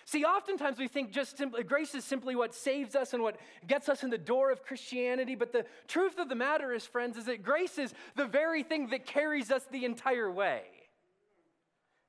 See, 0.07 0.25
oftentimes 0.25 0.79
we 0.79 0.89
think 0.89 1.13
just 1.13 1.39
simply, 1.39 1.63
grace 1.63 1.95
is 1.95 2.05
simply 2.05 2.37
what 2.37 2.55
saves 2.55 2.95
us 2.95 3.15
and 3.15 3.23
what 3.23 3.37
gets 3.67 3.89
us 3.89 4.03
in 4.03 4.11
the 4.11 4.19
door 4.19 4.51
of 4.51 4.63
Christianity. 4.63 5.35
But 5.35 5.53
the 5.53 5.65
truth 5.89 6.19
of 6.19 6.29
the 6.29 6.35
matter 6.35 6.75
is, 6.75 6.85
friends, 6.85 7.17
is 7.17 7.25
that 7.25 7.43
grace 7.43 7.79
is 7.79 7.95
the 8.15 8.27
very 8.27 8.63
thing 8.63 8.89
that 8.89 9.07
carries 9.07 9.51
us 9.51 9.65
the 9.71 9.85
entire 9.85 10.31
way. 10.31 10.63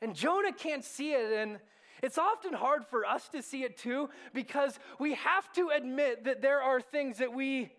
And 0.02 0.16
Jonah 0.16 0.54
can't 0.54 0.84
see 0.84 1.14
it, 1.14 1.32
and 1.32 1.60
it's 2.04 2.18
often 2.18 2.54
hard 2.54 2.86
for 2.86 3.06
us 3.06 3.30
to 3.30 3.42
see 3.42 3.64
it 3.64 3.78
too 3.78 4.10
because 4.34 4.78
we 5.00 5.16
have 5.16 5.52
to 5.54 5.70
admit 5.70 6.26
that 6.26 6.42
there 6.42 6.62
are 6.62 6.82
things 6.82 7.20
that 7.20 7.34
we 7.34 7.72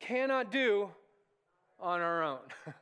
cannot 0.00 0.52
do 0.52 0.90
on 1.80 2.00
our 2.00 2.22
own. 2.22 2.38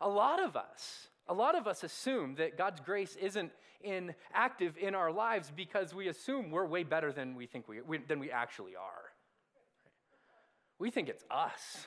a 0.00 0.08
lot 0.08 0.42
of 0.42 0.56
us, 0.56 1.08
a 1.28 1.34
lot 1.34 1.56
of 1.56 1.66
us 1.66 1.84
assume 1.84 2.34
that 2.36 2.58
God's 2.58 2.80
grace 2.80 3.16
isn't 3.16 3.52
in 3.82 4.14
active 4.32 4.76
in 4.78 4.94
our 4.94 5.12
lives 5.12 5.52
because 5.54 5.94
we 5.94 6.08
assume 6.08 6.50
we're 6.50 6.66
way 6.66 6.82
better 6.82 7.12
than 7.12 7.34
we 7.34 7.46
think 7.46 7.68
we, 7.68 7.80
we 7.82 7.98
than 7.98 8.18
we 8.18 8.30
actually 8.30 8.76
are. 8.76 9.02
We 10.78 10.90
think 10.90 11.08
it's 11.08 11.24
us. 11.30 11.86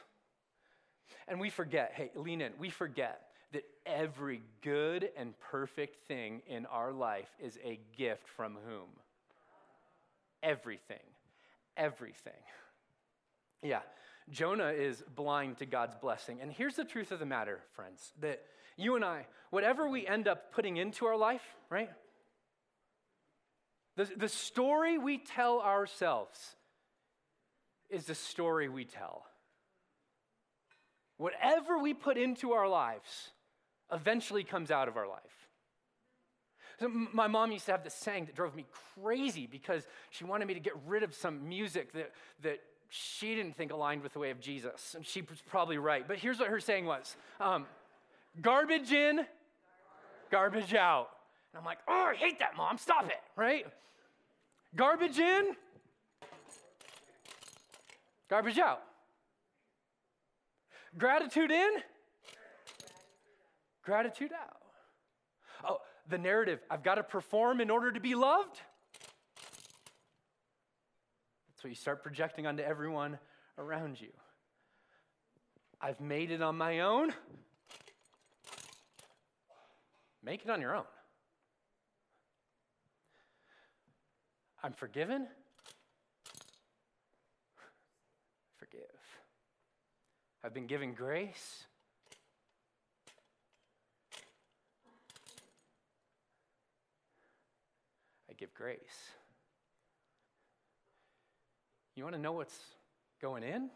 And 1.27 1.41
we 1.41 1.50
forget, 1.50 1.91
hey, 1.94 2.12
lean 2.15 2.39
in, 2.39 2.53
we 2.58 2.70
forget 2.70 3.26
that 3.54 3.63
every 3.86 4.42
good 4.62 5.10
and 5.18 5.34
perfect 5.39 6.08
thing 6.08 6.42
in 6.48 6.66
our 6.66 6.92
life 6.92 7.30
is 7.39 7.58
a 7.63 7.80
gift 7.98 8.27
from 8.36 8.58
whom? 8.68 8.89
Everything. 10.44 10.98
Everything. 11.75 12.34
Yeah, 13.62 13.82
Jonah 14.30 14.70
is 14.70 15.04
blind 15.16 15.58
to 15.58 15.66
God's 15.66 15.96
blessing. 15.96 16.39
And 16.42 16.51
here's 16.51 16.75
the 16.75 16.84
truth 16.84 17.12
of 17.12 17.20
the 17.20 17.25
matter, 17.25 17.60
friends, 17.75 18.13
that 18.22 18.42
you 18.75 18.96
and 18.96 19.06
I, 19.06 19.25
whatever 19.50 19.89
we 19.89 20.06
end 20.06 20.27
up 20.27 20.54
putting 20.54 20.77
into 20.77 21.06
our 21.06 21.18
life, 21.18 21.42
right? 21.70 21.89
The, 23.96 24.08
the 24.16 24.30
story 24.30 24.98
we 24.98 25.18
tell 25.18 25.60
ourselves 25.60 26.56
is 27.89 28.06
the 28.06 28.16
story 28.16 28.70
we 28.70 28.86
tell. 28.86 29.25
Whatever 31.18 31.80
we 31.80 31.94
put 31.94 32.18
into 32.18 32.51
our 32.51 32.68
lives 32.68 33.32
eventually 33.91 34.44
comes 34.44 34.72
out 34.72 34.88
of 34.88 34.98
our 34.98 35.08
life. 35.08 35.22
So 36.79 36.89
my 36.89 37.27
mom 37.27 37.51
used 37.51 37.65
to 37.65 37.72
have 37.72 37.84
this 37.84 37.94
saying 37.94 38.25
that 38.25 38.36
drove 38.36 38.56
me 38.56 38.65
crazy 39.01 39.48
because 39.48 39.88
she 40.12 40.24
wanted 40.24 40.48
me 40.48 40.53
to 40.53 40.60
get 40.60 40.74
rid 40.86 41.01
of 41.01 41.13
some 41.15 41.48
music 41.48 41.91
that, 41.94 42.12
that 42.44 42.60
she 42.89 43.36
didn't 43.36 43.58
think 43.58 43.72
aligned 43.72 44.03
with 44.03 44.13
the 44.13 44.20
way 44.20 44.29
of 44.29 44.39
Jesus. 44.39 44.94
And 44.96 45.06
she 45.06 45.22
was 45.22 45.41
probably 45.50 45.77
right. 45.79 46.08
But 46.08 46.17
here's 46.17 46.39
what 46.39 46.50
her 46.50 46.60
saying 46.60 46.86
was 46.86 47.15
um, 47.39 47.65
garbage 48.41 48.91
in, 48.91 49.25
garbage 50.29 50.74
out. 50.75 51.10
And 51.51 51.60
I'm 51.60 51.65
like, 51.65 51.79
oh, 51.88 52.12
I 52.12 52.15
hate 52.15 52.39
that, 52.39 52.56
mom. 52.56 52.77
Stop 52.77 53.08
it, 53.08 53.22
right? 53.36 53.65
Garbage 54.75 55.17
in, 55.17 55.56
garbage 58.29 58.60
out. 58.60 58.84
Gratitude 60.98 61.51
in, 61.51 61.72
gratitude 63.88 64.32
out. 64.34 64.58
Oh, 65.65 65.77
the 66.10 66.17
narrative 66.17 66.60
I've 66.70 66.84
got 66.84 66.96
to 66.96 67.03
perform 67.03 67.62
in 67.62 67.70
order 67.72 67.89
to 67.89 68.01
be 68.01 68.15
loved. 68.15 68.60
That's 71.48 71.63
what 71.63 71.70
you 71.70 71.75
start 71.75 72.03
projecting 72.03 72.46
onto 72.46 72.62
everyone 72.62 73.17
around 73.58 74.01
you. 74.01 74.10
I've 75.79 76.01
made 76.01 76.32
it 76.32 76.41
on 76.41 76.58
my 76.58 76.82
own. 76.82 77.13
Make 80.22 80.44
it 80.44 80.50
on 80.50 80.60
your 80.60 80.75
own. 80.75 80.84
I'm 84.62 84.73
forgiven. 84.73 85.28
Forgive. 88.58 88.82
I've 90.43 90.54
been 90.54 90.67
given 90.67 90.93
grace. 90.93 91.63
I 98.27 98.27
give 98.38 98.54
grace. 98.54 98.80
You 101.95 102.04
want 102.04 102.15
to 102.15 102.21
know 102.21 102.34
what's 102.34 102.58
going 103.21 103.43
in? 103.43 103.69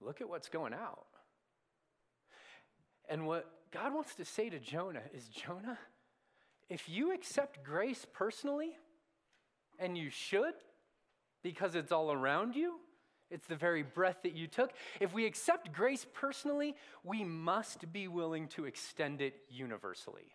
Look 0.00 0.20
at 0.20 0.28
what's 0.28 0.48
going 0.48 0.74
out. 0.74 1.06
And 3.08 3.26
what 3.26 3.50
God 3.72 3.94
wants 3.94 4.14
to 4.16 4.24
say 4.24 4.50
to 4.50 4.58
Jonah 4.58 5.02
is 5.14 5.28
Jonah, 5.28 5.78
if 6.68 6.88
you 6.88 7.14
accept 7.14 7.64
grace 7.64 8.06
personally, 8.12 8.76
and 9.78 9.96
you 9.96 10.10
should, 10.10 10.54
because 11.42 11.74
it's 11.74 11.92
all 11.92 12.12
around 12.12 12.56
you, 12.56 12.76
it's 13.30 13.46
the 13.46 13.56
very 13.56 13.82
breath 13.82 14.18
that 14.22 14.34
you 14.34 14.46
took. 14.46 14.72
If 15.00 15.12
we 15.12 15.26
accept 15.26 15.72
grace 15.72 16.06
personally, 16.14 16.76
we 17.02 17.24
must 17.24 17.92
be 17.92 18.08
willing 18.08 18.48
to 18.48 18.64
extend 18.64 19.20
it 19.20 19.34
universally. 19.48 20.32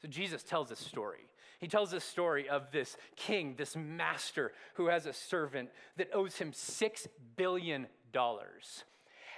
So 0.00 0.08
Jesus 0.08 0.42
tells 0.42 0.68
this 0.68 0.78
story. 0.78 1.28
He 1.58 1.66
tells 1.66 1.90
this 1.90 2.04
story 2.04 2.48
of 2.48 2.70
this 2.70 2.96
king, 3.16 3.54
this 3.56 3.74
master 3.76 4.52
who 4.74 4.86
has 4.86 5.06
a 5.06 5.12
servant 5.12 5.70
that 5.96 6.10
owes 6.14 6.36
him 6.36 6.52
$6 6.52 7.06
billion. 7.36 7.86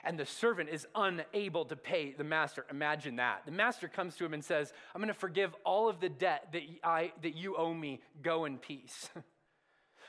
And 0.05 0.19
the 0.19 0.27
servant 0.27 0.69
is 0.71 0.87
unable 0.95 1.65
to 1.67 1.77
pay 1.77 2.13
the 2.13 2.25
master. 2.25 2.67
Imagine 2.71 3.17
that. 3.17 3.43
The 3.47 3.53
master 3.53 3.89
comes 3.89 4.17
to 4.17 4.25
him 4.25 4.35
and 4.35 4.45
says, 4.45 4.73
I'm 4.95 5.01
going 5.01 5.13
to 5.13 5.19
forgive 5.19 5.55
all 5.65 5.89
of 5.89 6.01
the 6.01 6.09
debt 6.09 6.49
that, 6.53 6.63
I, 6.85 7.13
that 7.23 7.37
you 7.37 7.57
owe 7.57 7.75
me. 7.75 8.01
Go 8.23 8.45
in 8.45 8.59
peace. 8.59 9.09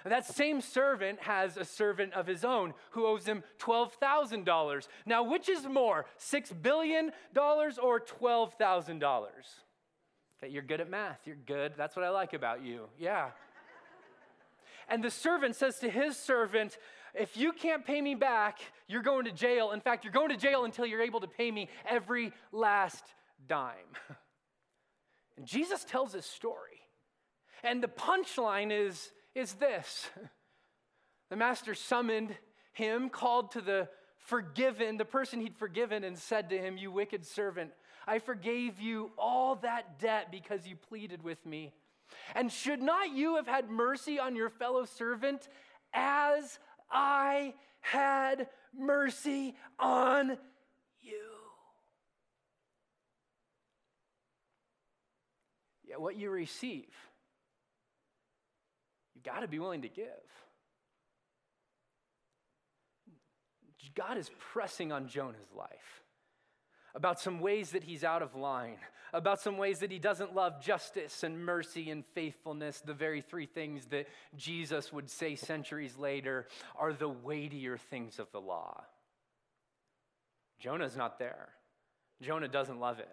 That 0.04 0.26
same 0.26 0.62
servant 0.62 1.22
has 1.22 1.58
a 1.58 1.64
servant 1.64 2.14
of 2.14 2.26
his 2.26 2.44
own 2.44 2.74
who 2.92 3.06
owes 3.06 3.26
him 3.26 3.44
$12,000. 3.60 4.88
Now, 5.06 5.22
which 5.22 5.48
is 5.48 5.68
more, 5.68 6.08
$6 6.20 6.60
billion 6.60 7.12
or 7.38 8.00
$12,000? 8.00 9.30
Okay, 10.44 10.52
you're 10.52 10.64
good 10.64 10.82
at 10.82 10.90
math. 10.90 11.20
You're 11.26 11.36
good. 11.46 11.74
That's 11.78 11.96
what 11.96 12.04
I 12.04 12.10
like 12.10 12.34
about 12.34 12.64
you. 12.64 12.88
Yeah. 12.98 13.30
and 14.90 15.04
the 15.04 15.12
servant 15.12 15.56
says 15.56 15.78
to 15.80 15.90
his 15.90 16.18
servant, 16.18 16.78
If 17.14 17.38
you 17.38 17.54
can't 17.54 17.86
pay 17.86 18.02
me 18.02 18.16
back, 18.16 18.60
you're 18.88 19.04
going 19.04 19.26
to 19.26 19.32
jail. 19.32 19.72
In 19.72 19.82
fact, 19.82 20.04
you're 20.04 20.14
going 20.14 20.30
to 20.30 20.38
jail 20.38 20.66
until 20.66 20.86
you're 20.86 21.02
able 21.02 21.20
to 21.20 21.28
pay 21.28 21.52
me 21.52 21.70
every 21.88 22.34
last 22.52 23.04
dime. 23.48 23.76
and 25.38 25.46
Jesus 25.46 25.84
tells 25.84 26.14
this 26.14 26.26
story. 26.26 26.82
And 27.64 27.84
the 27.84 27.88
punchline 27.88 28.72
is, 28.72 29.12
is 29.36 29.54
this 29.54 30.10
the 31.30 31.36
master 31.36 31.76
summoned 31.76 32.36
him, 32.74 33.10
called 33.10 33.52
to 33.52 33.62
the 33.62 33.90
forgiven, 34.18 34.98
the 34.98 35.06
person 35.06 35.40
he'd 35.42 35.56
forgiven, 35.56 36.04
and 36.04 36.18
said 36.18 36.50
to 36.50 36.58
him, 36.58 36.78
You 36.78 36.92
wicked 36.92 37.28
servant, 37.28 37.72
I 38.08 38.20
forgave 38.20 38.80
you 38.80 39.12
all 39.18 39.56
that 39.58 40.00
debt 40.00 40.32
because 40.32 40.68
you 40.68 40.76
pleaded 40.76 41.24
with 41.24 41.46
me. 41.46 41.74
And 42.36 42.52
should 42.52 42.82
not 42.82 43.12
you 43.12 43.36
have 43.36 43.48
had 43.48 43.70
mercy 43.70 44.20
on 44.20 44.36
your 44.36 44.50
fellow 44.50 44.86
servant 44.86 45.48
as 45.94 46.60
I 46.92 47.54
had 47.80 48.48
mercy 48.78 49.56
on 49.80 50.38
you? 51.02 51.24
Yeah, 55.88 55.98
what 55.98 56.16
you 56.18 56.30
receive, 56.30 56.90
you've 59.14 59.24
got 59.24 59.42
to 59.42 59.48
be 59.48 59.60
willing 59.60 59.82
to 59.84 59.90
give. 59.90 60.06
God 63.94 64.18
is 64.18 64.32
pressing 64.54 64.92
on 64.92 65.08
Jonah's 65.08 65.52
life 65.56 66.01
about 66.96 67.20
some 67.20 67.40
ways 67.40 67.72
that 67.72 67.84
he's 67.84 68.04
out 68.04 68.22
of 68.22 68.36
line, 68.36 68.78
about 69.14 69.40
some 69.42 69.58
ways 69.58 69.80
that 69.80 69.92
he 69.92 70.00
doesn't 70.00 70.36
love 70.36 70.62
justice 70.62 71.24
and 71.24 71.46
mercy 71.46 71.90
and 71.90 72.06
faithfulness. 72.14 72.82
The 72.82 72.94
very 72.94 73.22
three 73.22 73.46
things 73.46 73.86
that 73.88 74.08
Jesus 74.36 74.92
would 74.94 75.10
say 75.10 75.36
centuries 75.36 75.98
later 75.98 76.48
are 76.78 76.94
the 76.94 77.10
weightier 77.10 77.78
things 77.78 78.20
of 78.20 78.32
the 78.32 78.42
law. 78.42 78.84
Jonah's 80.60 80.96
not 80.96 81.20
there. 81.20 81.50
Jonah 82.22 82.48
doesn't 82.48 82.80
love 82.80 83.00
it. 83.00 83.10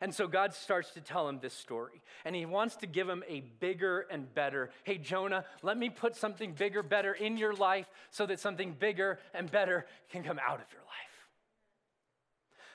And 0.00 0.12
so 0.12 0.26
God 0.26 0.52
starts 0.52 0.90
to 0.94 1.00
tell 1.00 1.28
him 1.28 1.38
this 1.40 1.54
story. 1.54 2.02
And 2.24 2.34
he 2.34 2.44
wants 2.44 2.74
to 2.76 2.86
give 2.88 3.08
him 3.08 3.22
a 3.28 3.40
bigger 3.60 4.00
and 4.10 4.32
better. 4.34 4.70
Hey, 4.82 4.98
Jonah, 4.98 5.44
let 5.62 5.78
me 5.78 5.90
put 5.90 6.16
something 6.16 6.54
bigger, 6.54 6.82
better 6.82 7.12
in 7.12 7.36
your 7.36 7.54
life 7.54 7.86
so 8.10 8.26
that 8.26 8.40
something 8.40 8.74
bigger 8.76 9.20
and 9.32 9.48
better 9.48 9.86
can 10.10 10.24
come 10.24 10.40
out 10.40 10.60
of 10.60 10.66
your 10.72 10.82
life. 10.82 11.11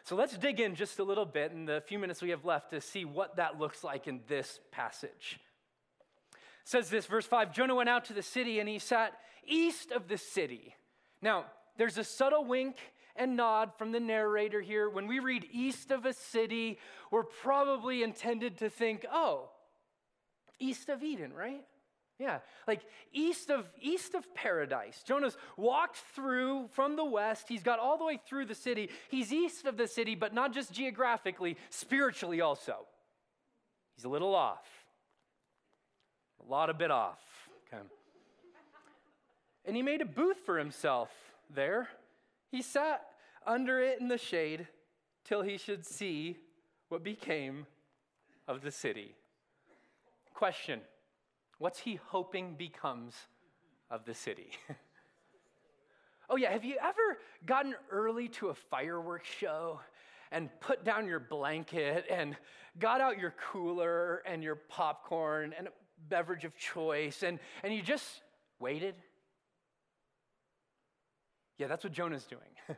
So 0.07 0.15
let's 0.15 0.37
dig 0.37 0.61
in 0.61 0.73
just 0.75 0.99
a 0.99 1.03
little 1.03 1.25
bit 1.25 1.51
in 1.51 1.65
the 1.65 1.83
few 1.85 1.99
minutes 1.99 2.21
we 2.21 2.29
have 2.29 2.45
left 2.45 2.69
to 2.69 2.79
see 2.79 3.03
what 3.03 3.35
that 3.35 3.59
looks 3.59 3.83
like 3.83 4.07
in 4.07 4.21
this 4.29 4.61
passage. 4.71 5.37
It 6.31 6.39
says 6.63 6.89
this, 6.89 7.05
verse 7.05 7.25
5 7.25 7.53
Jonah 7.53 7.75
went 7.75 7.89
out 7.89 8.05
to 8.05 8.13
the 8.13 8.23
city 8.23 8.61
and 8.61 8.69
he 8.69 8.79
sat 8.79 9.11
east 9.45 9.91
of 9.91 10.07
the 10.07 10.17
city. 10.17 10.73
Now, 11.21 11.47
there's 11.77 11.97
a 11.97 12.05
subtle 12.05 12.45
wink 12.45 12.77
and 13.17 13.35
nod 13.35 13.71
from 13.77 13.91
the 13.91 13.99
narrator 13.99 14.61
here. 14.61 14.89
When 14.89 15.07
we 15.07 15.19
read 15.19 15.45
east 15.51 15.91
of 15.91 16.05
a 16.05 16.13
city, 16.13 16.79
we're 17.11 17.23
probably 17.23 18.01
intended 18.01 18.59
to 18.59 18.69
think, 18.69 19.05
oh, 19.11 19.49
east 20.57 20.87
of 20.87 21.03
Eden, 21.03 21.33
right? 21.33 21.65
Yeah, 22.19 22.39
like 22.67 22.81
east 23.13 23.51
of 23.51 23.65
east 23.79 24.15
of 24.15 24.33
paradise. 24.33 25.03
Jonah's 25.03 25.37
walked 25.55 25.97
through 26.15 26.67
from 26.71 26.95
the 26.95 27.05
west. 27.05 27.45
He's 27.47 27.61
got 27.61 27.77
all 27.77 27.97
the 27.97 28.05
way 28.05 28.19
through 28.27 28.45
the 28.45 28.55
city. 28.55 28.89
He's 29.09 29.31
east 29.31 29.67
of 29.67 29.77
the 29.77 29.87
city, 29.87 30.15
but 30.15 30.33
not 30.33 30.51
just 30.51 30.73
geographically, 30.73 31.57
spiritually 31.69 32.41
also. 32.41 32.87
He's 33.95 34.05
a 34.05 34.09
little 34.09 34.33
off. 34.33 34.65
A 36.47 36.51
lot 36.51 36.71
of 36.71 36.79
bit 36.79 36.89
off. 36.89 37.19
Okay. 37.71 37.83
And 39.65 39.75
he 39.75 39.83
made 39.83 40.01
a 40.01 40.05
booth 40.05 40.37
for 40.43 40.57
himself 40.57 41.09
there. 41.53 41.87
He 42.49 42.63
sat 42.63 43.05
under 43.45 43.79
it 43.79 43.99
in 43.99 44.07
the 44.07 44.17
shade 44.17 44.67
till 45.23 45.43
he 45.43 45.57
should 45.57 45.85
see 45.85 46.37
what 46.89 47.03
became 47.03 47.67
of 48.47 48.61
the 48.61 48.71
city. 48.71 49.13
Question 50.33 50.81
What's 51.59 51.79
he 51.79 51.99
hoping 52.07 52.55
becomes 52.55 53.15
of 53.89 54.05
the 54.05 54.13
city? 54.13 54.51
oh, 56.29 56.35
yeah, 56.35 56.51
have 56.51 56.63
you 56.63 56.77
ever 56.81 57.19
gotten 57.45 57.75
early 57.91 58.27
to 58.29 58.49
a 58.49 58.53
fireworks 58.53 59.27
show 59.39 59.79
and 60.31 60.49
put 60.59 60.83
down 60.83 61.07
your 61.07 61.19
blanket 61.19 62.05
and 62.09 62.35
got 62.77 63.01
out 63.01 63.17
your 63.17 63.33
cooler 63.51 64.21
and 64.25 64.43
your 64.43 64.55
popcorn 64.55 65.53
and 65.57 65.67
a 65.67 65.71
beverage 66.09 66.45
of 66.45 66.55
choice 66.55 67.23
and, 67.23 67.39
and 67.63 67.73
you 67.73 67.81
just 67.81 68.21
waited? 68.59 68.93
Yeah, 71.57 71.67
that's 71.67 71.83
what 71.83 71.93
Jonah's 71.93 72.25
doing. 72.25 72.41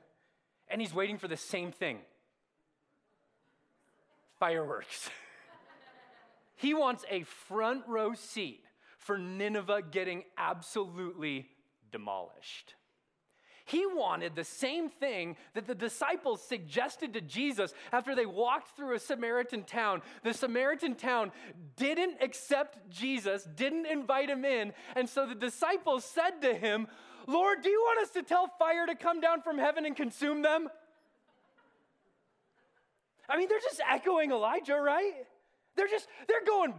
and 0.70 0.80
he's 0.80 0.94
waiting 0.94 1.18
for 1.18 1.28
the 1.28 1.38
same 1.38 1.72
thing 1.72 2.00
fireworks. 4.39 5.10
he 6.56 6.74
wants 6.74 7.04
a 7.10 7.24
front 7.24 7.84
row 7.88 8.13
seat 8.13 8.63
for 9.10 9.17
Nineveh 9.17 9.82
getting 9.89 10.24
absolutely 10.38 11.48
demolished. 11.91 12.76
He 13.65 13.88
wanted 13.88 14.36
the 14.36 14.43
same 14.43 14.88
thing 14.88 15.36
that 15.56 15.65
the 15.65 15.74
disciples 15.74 16.43
suggested 16.43 17.13
to 17.13 17.22
Jesus 17.22 17.74
after 17.91 18.13
they 18.13 18.28
walked 18.28 18.78
through 18.78 18.93
a 18.93 19.00
Samaritan 19.00 19.63
town. 19.63 20.04
The 20.22 20.36
Samaritan 20.36 20.93
town 20.93 21.32
didn't 21.76 22.17
accept 22.22 22.88
Jesus, 22.91 23.45
didn't 23.56 23.88
invite 23.88 24.30
him 24.30 24.45
in, 24.45 24.74
and 24.95 25.10
so 25.10 25.26
the 25.26 25.34
disciples 25.34 26.06
said 26.06 26.39
to 26.43 26.54
him, 26.54 26.86
Lord, 27.26 27.63
do 27.63 27.69
you 27.69 27.80
want 27.80 28.02
us 28.02 28.12
to 28.12 28.22
tell 28.22 28.45
fire 28.60 28.86
to 28.86 28.93
come 28.93 29.22
down 29.22 29.41
from 29.41 29.58
heaven 29.58 29.88
and 29.88 29.95
consume 29.95 30.43
them? 30.43 30.69
I 33.28 33.38
mean, 33.38 33.50
they're 33.50 33.58
just 33.58 33.82
echoing 33.89 34.30
Elijah, 34.30 34.80
right? 34.80 35.13
They're 35.76 35.88
just, 35.88 36.08
they're 36.28 36.45
going 36.45 36.76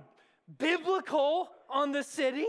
biblical 0.58 1.48
on 1.72 1.92
the 1.92 2.02
city. 2.02 2.46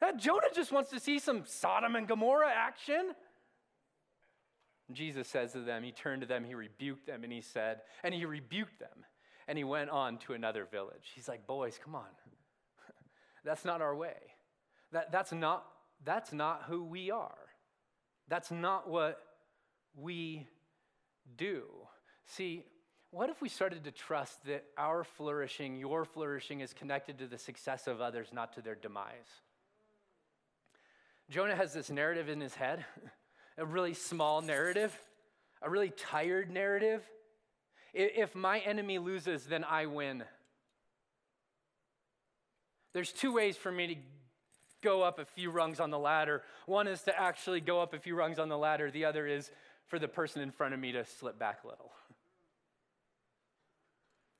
That 0.00 0.18
Jonah 0.18 0.48
just 0.54 0.72
wants 0.72 0.90
to 0.90 1.00
see 1.00 1.18
some 1.18 1.44
Sodom 1.46 1.96
and 1.96 2.06
Gomorrah 2.06 2.52
action. 2.54 3.12
Jesus 4.92 5.26
says 5.26 5.52
to 5.52 5.60
them, 5.60 5.82
He 5.82 5.92
turned 5.92 6.22
to 6.22 6.28
them, 6.28 6.44
He 6.44 6.54
rebuked 6.54 7.06
them, 7.06 7.24
and 7.24 7.32
He 7.32 7.40
said, 7.40 7.80
and 8.04 8.14
He 8.14 8.24
rebuked 8.24 8.78
them, 8.78 9.04
and 9.48 9.58
He 9.58 9.64
went 9.64 9.90
on 9.90 10.18
to 10.18 10.34
another 10.34 10.66
village. 10.70 11.12
He's 11.14 11.28
like, 11.28 11.46
Boys, 11.46 11.78
come 11.82 11.94
on. 11.94 12.04
that's 13.44 13.64
not 13.64 13.80
our 13.80 13.96
way. 13.96 14.14
That, 14.92 15.10
that's, 15.10 15.32
not, 15.32 15.66
that's 16.04 16.32
not 16.32 16.64
who 16.68 16.84
we 16.84 17.10
are. 17.10 17.34
That's 18.28 18.50
not 18.50 18.88
what 18.88 19.18
we 19.96 20.46
do. 21.36 21.64
See, 22.26 22.64
what 23.16 23.30
if 23.30 23.40
we 23.40 23.48
started 23.48 23.84
to 23.84 23.90
trust 23.90 24.44
that 24.44 24.62
our 24.76 25.02
flourishing, 25.02 25.78
your 25.78 26.04
flourishing, 26.04 26.60
is 26.60 26.74
connected 26.74 27.18
to 27.18 27.26
the 27.26 27.38
success 27.38 27.86
of 27.86 28.02
others, 28.02 28.28
not 28.30 28.52
to 28.52 28.60
their 28.60 28.74
demise? 28.74 29.40
Jonah 31.30 31.56
has 31.56 31.72
this 31.72 31.88
narrative 31.88 32.28
in 32.28 32.42
his 32.42 32.54
head, 32.54 32.84
a 33.56 33.64
really 33.64 33.94
small 33.94 34.42
narrative, 34.42 34.94
a 35.62 35.70
really 35.70 35.88
tired 35.88 36.50
narrative. 36.50 37.02
If 37.94 38.34
my 38.34 38.58
enemy 38.58 38.98
loses, 38.98 39.46
then 39.46 39.64
I 39.64 39.86
win. 39.86 40.22
There's 42.92 43.12
two 43.12 43.32
ways 43.32 43.56
for 43.56 43.72
me 43.72 43.86
to 43.86 43.94
go 44.82 45.02
up 45.02 45.18
a 45.18 45.24
few 45.24 45.50
rungs 45.50 45.80
on 45.80 45.88
the 45.88 45.98
ladder. 45.98 46.42
One 46.66 46.86
is 46.86 47.00
to 47.04 47.18
actually 47.18 47.62
go 47.62 47.80
up 47.80 47.94
a 47.94 47.98
few 47.98 48.14
rungs 48.14 48.38
on 48.38 48.50
the 48.50 48.58
ladder, 48.58 48.90
the 48.90 49.06
other 49.06 49.26
is 49.26 49.50
for 49.86 49.98
the 49.98 50.08
person 50.08 50.42
in 50.42 50.50
front 50.50 50.74
of 50.74 50.80
me 50.80 50.92
to 50.92 51.06
slip 51.06 51.38
back 51.38 51.64
a 51.64 51.68
little. 51.68 51.92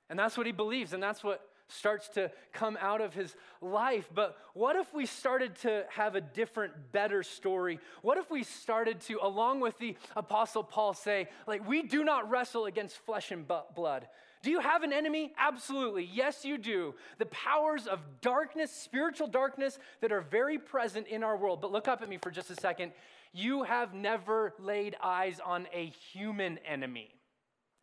And 0.09 0.17
that's 0.17 0.37
what 0.37 0.45
he 0.45 0.51
believes, 0.51 0.93
and 0.93 1.03
that's 1.03 1.23
what 1.23 1.41
starts 1.69 2.07
to 2.09 2.31
come 2.53 2.77
out 2.79 3.01
of 3.01 3.13
his 3.13 3.35
life. 3.61 4.09
But 4.13 4.37
what 4.53 4.75
if 4.75 4.93
we 4.93 5.05
started 5.05 5.55
to 5.57 5.83
have 5.89 6.15
a 6.15 6.21
different, 6.21 6.73
better 6.91 7.23
story? 7.23 7.79
What 8.01 8.17
if 8.17 8.31
we 8.31 8.43
started 8.43 9.01
to, 9.01 9.19
along 9.21 9.59
with 9.59 9.77
the 9.77 9.97
Apostle 10.15 10.63
Paul, 10.63 10.93
say, 10.93 11.27
like, 11.45 11.67
we 11.67 11.83
do 11.83 12.03
not 12.03 12.29
wrestle 12.29 12.65
against 12.65 12.97
flesh 12.97 13.31
and 13.31 13.45
blood. 13.75 14.07
Do 14.43 14.51
you 14.51 14.59
have 14.59 14.83
an 14.83 14.93
enemy? 14.93 15.33
Absolutely. 15.37 16.07
Yes, 16.13 16.45
you 16.45 16.57
do. 16.57 16.95
The 17.17 17.25
powers 17.25 17.85
of 17.85 17.99
darkness, 18.21 18.71
spiritual 18.71 19.27
darkness, 19.27 19.77
that 19.99 20.11
are 20.11 20.21
very 20.21 20.57
present 20.57 21.07
in 21.07 21.23
our 21.23 21.35
world. 21.35 21.59
But 21.59 21.71
look 21.71 21.87
up 21.87 22.01
at 22.01 22.07
me 22.07 22.17
for 22.21 22.31
just 22.31 22.49
a 22.49 22.55
second. 22.55 22.93
You 23.33 23.63
have 23.63 23.93
never 23.93 24.53
laid 24.57 24.95
eyes 25.03 25.41
on 25.43 25.67
a 25.73 25.87
human 26.13 26.59
enemy, 26.59 27.09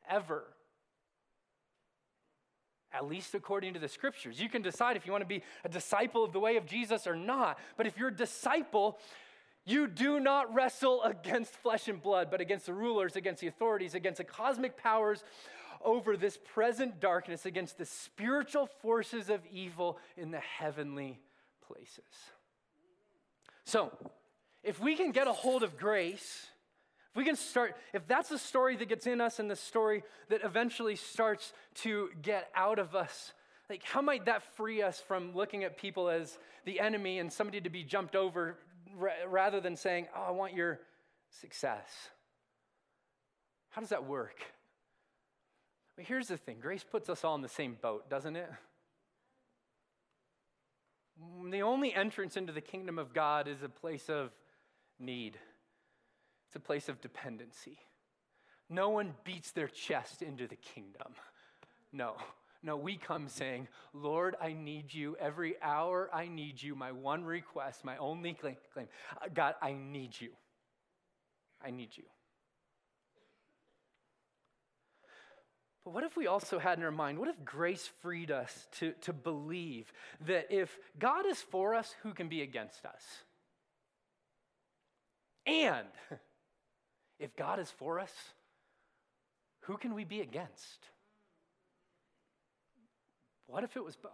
ever 0.08 0.44
at 2.94 3.07
least 3.07 3.35
according 3.35 3.74
to 3.74 3.80
the 3.80 3.88
scriptures. 3.88 4.40
You 4.40 4.48
can 4.48 4.62
decide 4.62 4.96
if 4.96 5.04
you 5.04 5.12
want 5.12 5.22
to 5.22 5.28
be 5.28 5.42
a 5.64 5.68
disciple 5.68 6.24
of 6.24 6.33
the 6.33 6.40
way 6.40 6.57
of 6.57 6.66
Jesus 6.66 7.07
or 7.07 7.16
not. 7.16 7.59
But 7.76 7.87
if 7.87 7.98
you're 7.98 8.09
a 8.09 8.14
disciple, 8.14 8.98
you 9.64 9.87
do 9.87 10.20
not 10.20 10.54
wrestle 10.54 11.02
against 11.02 11.54
flesh 11.57 11.88
and 11.88 12.00
blood, 12.00 12.28
but 12.30 12.40
against 12.40 12.66
the 12.66 12.74
rulers, 12.74 13.16
against 13.16 13.40
the 13.40 13.48
authorities, 13.48 13.94
against 13.94 14.18
the 14.18 14.24
cosmic 14.24 14.76
powers 14.76 15.24
over 15.83 16.16
this 16.16 16.38
present 16.54 17.00
darkness, 17.00 17.44
against 17.44 17.78
the 17.78 17.85
spiritual 17.85 18.66
forces 18.80 19.28
of 19.28 19.40
evil 19.50 19.98
in 20.16 20.30
the 20.30 20.40
heavenly 20.40 21.20
places. 21.66 22.04
So, 23.64 23.90
if 24.62 24.80
we 24.80 24.96
can 24.96 25.12
get 25.12 25.26
a 25.26 25.33
hold 25.33 25.62
of 25.62 25.76
grace, 25.76 26.46
if 27.14 27.18
we 27.18 27.24
can 27.24 27.37
start, 27.37 27.77
if 27.92 28.09
that's 28.09 28.29
the 28.29 28.38
story 28.38 28.74
that 28.74 28.88
gets 28.88 29.07
in 29.07 29.20
us 29.20 29.38
and 29.38 29.48
the 29.48 29.55
story 29.55 30.03
that 30.31 30.42
eventually 30.42 30.96
starts 30.96 31.53
to 31.77 32.09
get 32.22 32.50
out 32.57 32.81
of 32.81 32.96
us, 32.96 33.33
like 33.70 33.85
how 33.85 34.03
might 34.03 34.24
that 34.24 34.42
free 34.57 34.83
us 34.83 34.98
from 34.98 35.33
looking 35.33 35.62
at 35.62 35.79
people 35.79 36.09
as 36.09 36.37
the 36.64 36.81
enemy 36.81 37.20
and 37.20 37.33
somebody 37.33 37.61
to 37.61 37.70
be 37.70 37.85
jumped 37.85 38.16
over 38.16 38.59
rather 39.29 39.61
than 39.61 39.77
saying, 39.77 40.09
Oh, 40.16 40.22
I 40.22 40.31
want 40.33 40.55
your 40.55 40.81
success? 41.40 41.87
How 43.70 43.81
does 43.81 43.90
that 43.90 44.07
work? 44.07 44.42
But 45.94 46.07
here's 46.07 46.27
the 46.27 46.37
thing 46.37 46.59
grace 46.61 46.83
puts 46.83 47.09
us 47.09 47.22
all 47.22 47.37
in 47.37 47.42
the 47.42 47.48
same 47.48 47.77
boat, 47.81 48.11
doesn't 48.11 48.35
it? 48.35 48.50
The 51.48 51.62
only 51.62 51.94
entrance 51.94 52.37
into 52.37 52.53
the 52.53 52.61
kingdom 52.61 52.98
of 52.98 53.14
God 53.14 53.46
is 53.46 53.62
a 53.62 53.68
place 53.68 54.09
of 54.09 54.33
need. 54.98 55.38
It's 56.54 56.62
a 56.62 56.66
place 56.68 56.88
of 56.88 57.00
dependency. 57.00 57.78
No 58.70 58.88
one 58.90 59.14
beats 59.24 59.50
their 59.50 59.66
chest 59.66 60.22
into 60.22 60.46
the 60.46 60.54
kingdom. 60.54 61.14
No. 61.92 62.14
No, 62.62 62.76
we 62.76 62.96
come 62.96 63.28
saying, 63.28 63.66
Lord, 63.92 64.36
I 64.40 64.52
need 64.52 64.94
you. 64.94 65.16
Every 65.18 65.56
hour 65.60 66.08
I 66.14 66.28
need 66.28 66.62
you. 66.62 66.76
My 66.76 66.92
one 66.92 67.24
request, 67.24 67.84
my 67.84 67.96
only 67.96 68.34
claim. 68.34 68.54
Uh, 68.76 69.26
God, 69.34 69.56
I 69.60 69.72
need 69.72 70.12
you. 70.20 70.30
I 71.60 71.72
need 71.72 71.88
you. 71.96 72.04
But 75.84 75.92
what 75.92 76.04
if 76.04 76.16
we 76.16 76.28
also 76.28 76.60
had 76.60 76.78
in 76.78 76.84
our 76.84 76.92
mind, 76.92 77.18
what 77.18 77.28
if 77.28 77.44
grace 77.44 77.90
freed 78.00 78.30
us 78.30 78.68
to, 78.78 78.92
to 79.00 79.12
believe 79.12 79.92
that 80.28 80.46
if 80.50 80.78
God 81.00 81.26
is 81.26 81.38
for 81.40 81.74
us, 81.74 81.96
who 82.04 82.14
can 82.14 82.28
be 82.28 82.42
against 82.42 82.86
us? 82.86 83.02
And 85.46 85.88
if 87.18 87.35
God 87.37 87.59
is 87.59 87.70
for 87.70 88.00
us, 88.00 88.12
who 89.62 89.77
can 89.77 89.94
we 89.94 90.05
be 90.05 90.20
against? 90.20 90.88
What 93.46 93.64
if 93.64 93.77
it 93.77 93.85
was 93.85 93.96
both? 93.96 94.12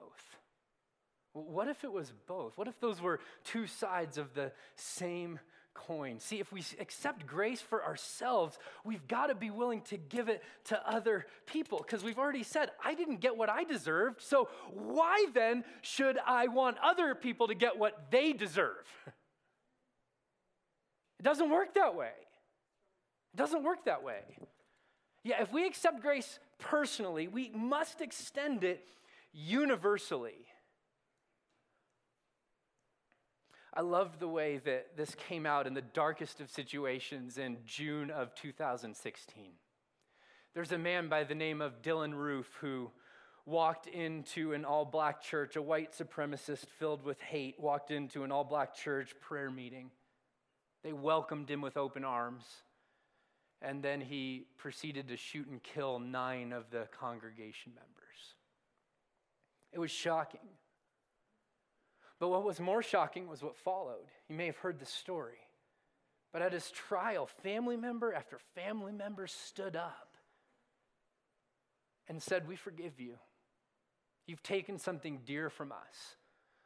What 1.33 1.69
if 1.69 1.85
it 1.85 1.93
was 1.93 2.13
both? 2.27 2.59
What 2.59 2.69
if 2.69 2.79
those 2.81 3.01
were 3.01 3.21
two 3.45 3.67
sides 3.67 4.19
of 4.19 4.35
the 4.35 4.53
same 4.75 5.39
coin? 5.75 6.19
See, 6.19 6.41
if 6.41 6.53
we 6.53 6.63
accept 6.81 7.27
grace 7.27 7.61
for 7.61 7.85
ourselves, 7.85 8.59
we've 8.85 9.07
got 9.07 9.29
to 9.29 9.37
be 9.37 9.51
willing 9.51 9.83
to 9.83 9.97
give 9.97 10.29
it 10.29 10.43
to 10.65 10.91
other 10.91 11.27
people 11.47 11.79
because 11.79 12.03
we've 12.03 12.19
already 12.19 12.43
said, 12.43 12.71
I 12.85 12.95
didn't 12.95 13.21
get 13.21 13.37
what 13.37 13.49
I 13.49 13.63
deserved, 13.63 14.21
so 14.21 14.49
why 14.73 15.27
then 15.33 15.65
should 15.83 16.19
I 16.27 16.49
want 16.49 16.79
other 16.83 17.15
people 17.15 17.47
to 17.47 17.55
get 17.55 17.79
what 17.79 18.11
they 18.11 18.33
deserve? 18.33 18.87
It 21.19 21.23
doesn't 21.25 21.51
work 21.51 21.75
that 21.75 21.95
way. 21.95 22.13
It 23.35 23.37
doesn't 23.37 23.63
work 23.63 23.85
that 23.85 24.03
way. 24.03 24.21
Yeah, 25.23 25.43
if 25.43 25.53
we 25.53 25.67
accept 25.67 26.01
grace 26.01 26.39
personally, 26.59 27.29
we 27.29 27.51
must 27.55 28.01
extend 28.01 28.65
it 28.65 28.87
universally. 29.33 30.47
I 33.73 33.83
love 33.83 34.19
the 34.19 34.29
way 34.29 34.59
that 34.65 34.97
this 34.97 35.15
came 35.15 35.47
out 35.47 35.67
in 35.67 35.75
the 35.75 35.83
darkest 35.83 36.41
of 36.41 36.51
situations 36.51 37.39
in 37.39 37.59
June 37.65 38.11
of 38.11 38.35
2016. 38.35 39.53
There's 40.55 40.73
a 40.73 40.79
man 40.79 41.09
by 41.09 41.23
the 41.23 41.37
name 41.37 41.61
of 41.61 41.81
Dylann 41.81 42.15
Roof 42.15 42.51
who 42.61 42.91
walked 43.47 43.87
into 43.87 44.53
an 44.53 44.65
all 44.65 44.85
black 44.85 45.23
church, 45.23 45.55
a 45.55 45.63
white 45.63 45.93
supremacist 45.93 46.67
filled 46.79 47.05
with 47.05 47.21
hate, 47.21 47.61
walked 47.61 47.93
into 47.93 48.25
an 48.25 48.33
all 48.33 48.45
black 48.45 48.75
church 48.75 49.15
prayer 49.21 49.51
meeting. 49.51 49.91
They 50.83 50.93
welcomed 50.93 51.49
him 51.49 51.61
with 51.61 51.77
open 51.77 52.05
arms. 52.05 52.45
And 53.63 53.83
then 53.83 54.01
he 54.01 54.47
proceeded 54.57 55.09
to 55.09 55.17
shoot 55.17 55.47
and 55.49 55.63
kill 55.63 55.99
nine 55.99 56.53
of 56.53 56.71
the 56.71 56.89
congregation 56.99 57.73
members. 57.75 58.35
It 59.73 59.79
was 59.79 59.91
shocking. 59.91 60.41
But 62.19 62.29
what 62.29 62.45
was 62.45 62.61
more 62.61 62.83
shocking 62.83 63.29
was 63.29 63.43
what 63.43 63.57
followed. 63.57 64.07
You 64.29 64.37
may 64.37 64.47
have 64.47 64.59
heard 64.59 64.79
the 64.79 64.87
story. 64.87 65.39
But 66.33 66.43
at 66.43 66.53
his 66.53 66.71
trial, 66.71 67.27
family 67.43 67.77
member 67.77 68.13
after 68.13 68.39
family 68.55 68.93
member 68.93 69.27
stood 69.27 69.77
up 69.77 70.11
and 72.09 72.23
said, 72.23 72.47
We 72.47 72.57
forgive 72.57 73.01
you. 73.01 73.17
You've 74.27 74.43
taken 74.43 74.79
something 74.79 75.21
dear 75.25 75.51
from 75.51 75.73
us, 75.73 76.17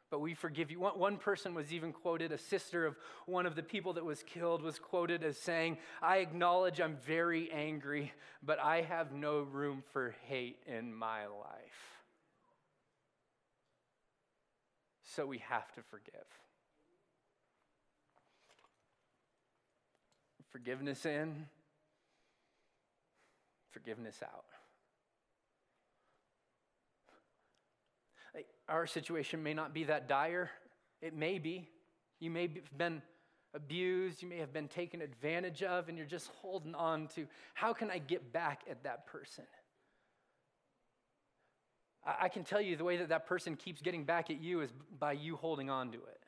but 0.09 0.19
we 0.19 0.33
forgive 0.33 0.71
you. 0.71 0.79
One, 0.79 1.17
person 1.17 1.53
was 1.53 1.73
even 1.73 1.91
quoted, 1.91 2.31
a 2.31 2.37
sister 2.37 2.85
of 2.85 2.95
one 3.25 3.45
of 3.45 3.55
the 3.55 3.63
people 3.63 3.93
that 3.93 4.05
was 4.05 4.23
killed 4.23 4.61
was 4.61 4.79
quoted 4.79 5.23
as 5.23 5.37
saying, 5.37 5.77
I 6.01 6.17
acknowledge 6.17 6.79
I'm 6.79 6.97
very 7.05 7.51
angry, 7.51 8.13
but 8.43 8.59
I 8.59 8.81
have 8.81 9.11
no 9.11 9.41
room 9.41 9.83
for 9.91 10.15
hate 10.27 10.59
in 10.67 10.93
my 10.93 11.25
life. 11.25 12.01
So 15.03 15.25
we 15.25 15.39
have 15.39 15.71
to 15.73 15.81
forgive. 15.89 16.25
Forgiveness 20.51 21.05
in, 21.05 21.47
forgiveness 23.71 24.21
out. 24.23 24.45
Our 28.67 28.87
situation 28.87 29.43
may 29.43 29.53
not 29.53 29.73
be 29.73 29.83
that 29.85 30.07
dire. 30.07 30.49
It 31.01 31.13
may 31.13 31.39
be. 31.39 31.69
You 32.19 32.31
may 32.31 32.43
have 32.43 32.77
been 32.77 33.01
abused, 33.53 34.21
you 34.21 34.27
may 34.27 34.37
have 34.37 34.51
been 34.51 34.67
taken 34.67 35.01
advantage 35.01 35.63
of, 35.63 35.87
and 35.87 35.97
you're 35.97 36.07
just 36.07 36.27
holding 36.41 36.75
on 36.75 37.07
to 37.15 37.25
how 37.53 37.73
can 37.73 37.89
I 37.89 37.99
get 37.99 38.33
back 38.33 38.63
at 38.69 38.83
that 38.83 39.07
person? 39.07 39.45
I 42.05 42.29
can 42.29 42.43
tell 42.43 42.61
you 42.61 42.75
the 42.75 42.83
way 42.83 42.97
that 42.97 43.09
that 43.09 43.25
person 43.25 43.55
keeps 43.55 43.81
getting 43.81 44.03
back 44.03 44.29
at 44.29 44.39
you 44.39 44.61
is 44.61 44.71
by 44.99 45.13
you 45.13 45.37
holding 45.37 45.71
on 45.71 45.91
to 45.91 45.97
it. 45.97 46.23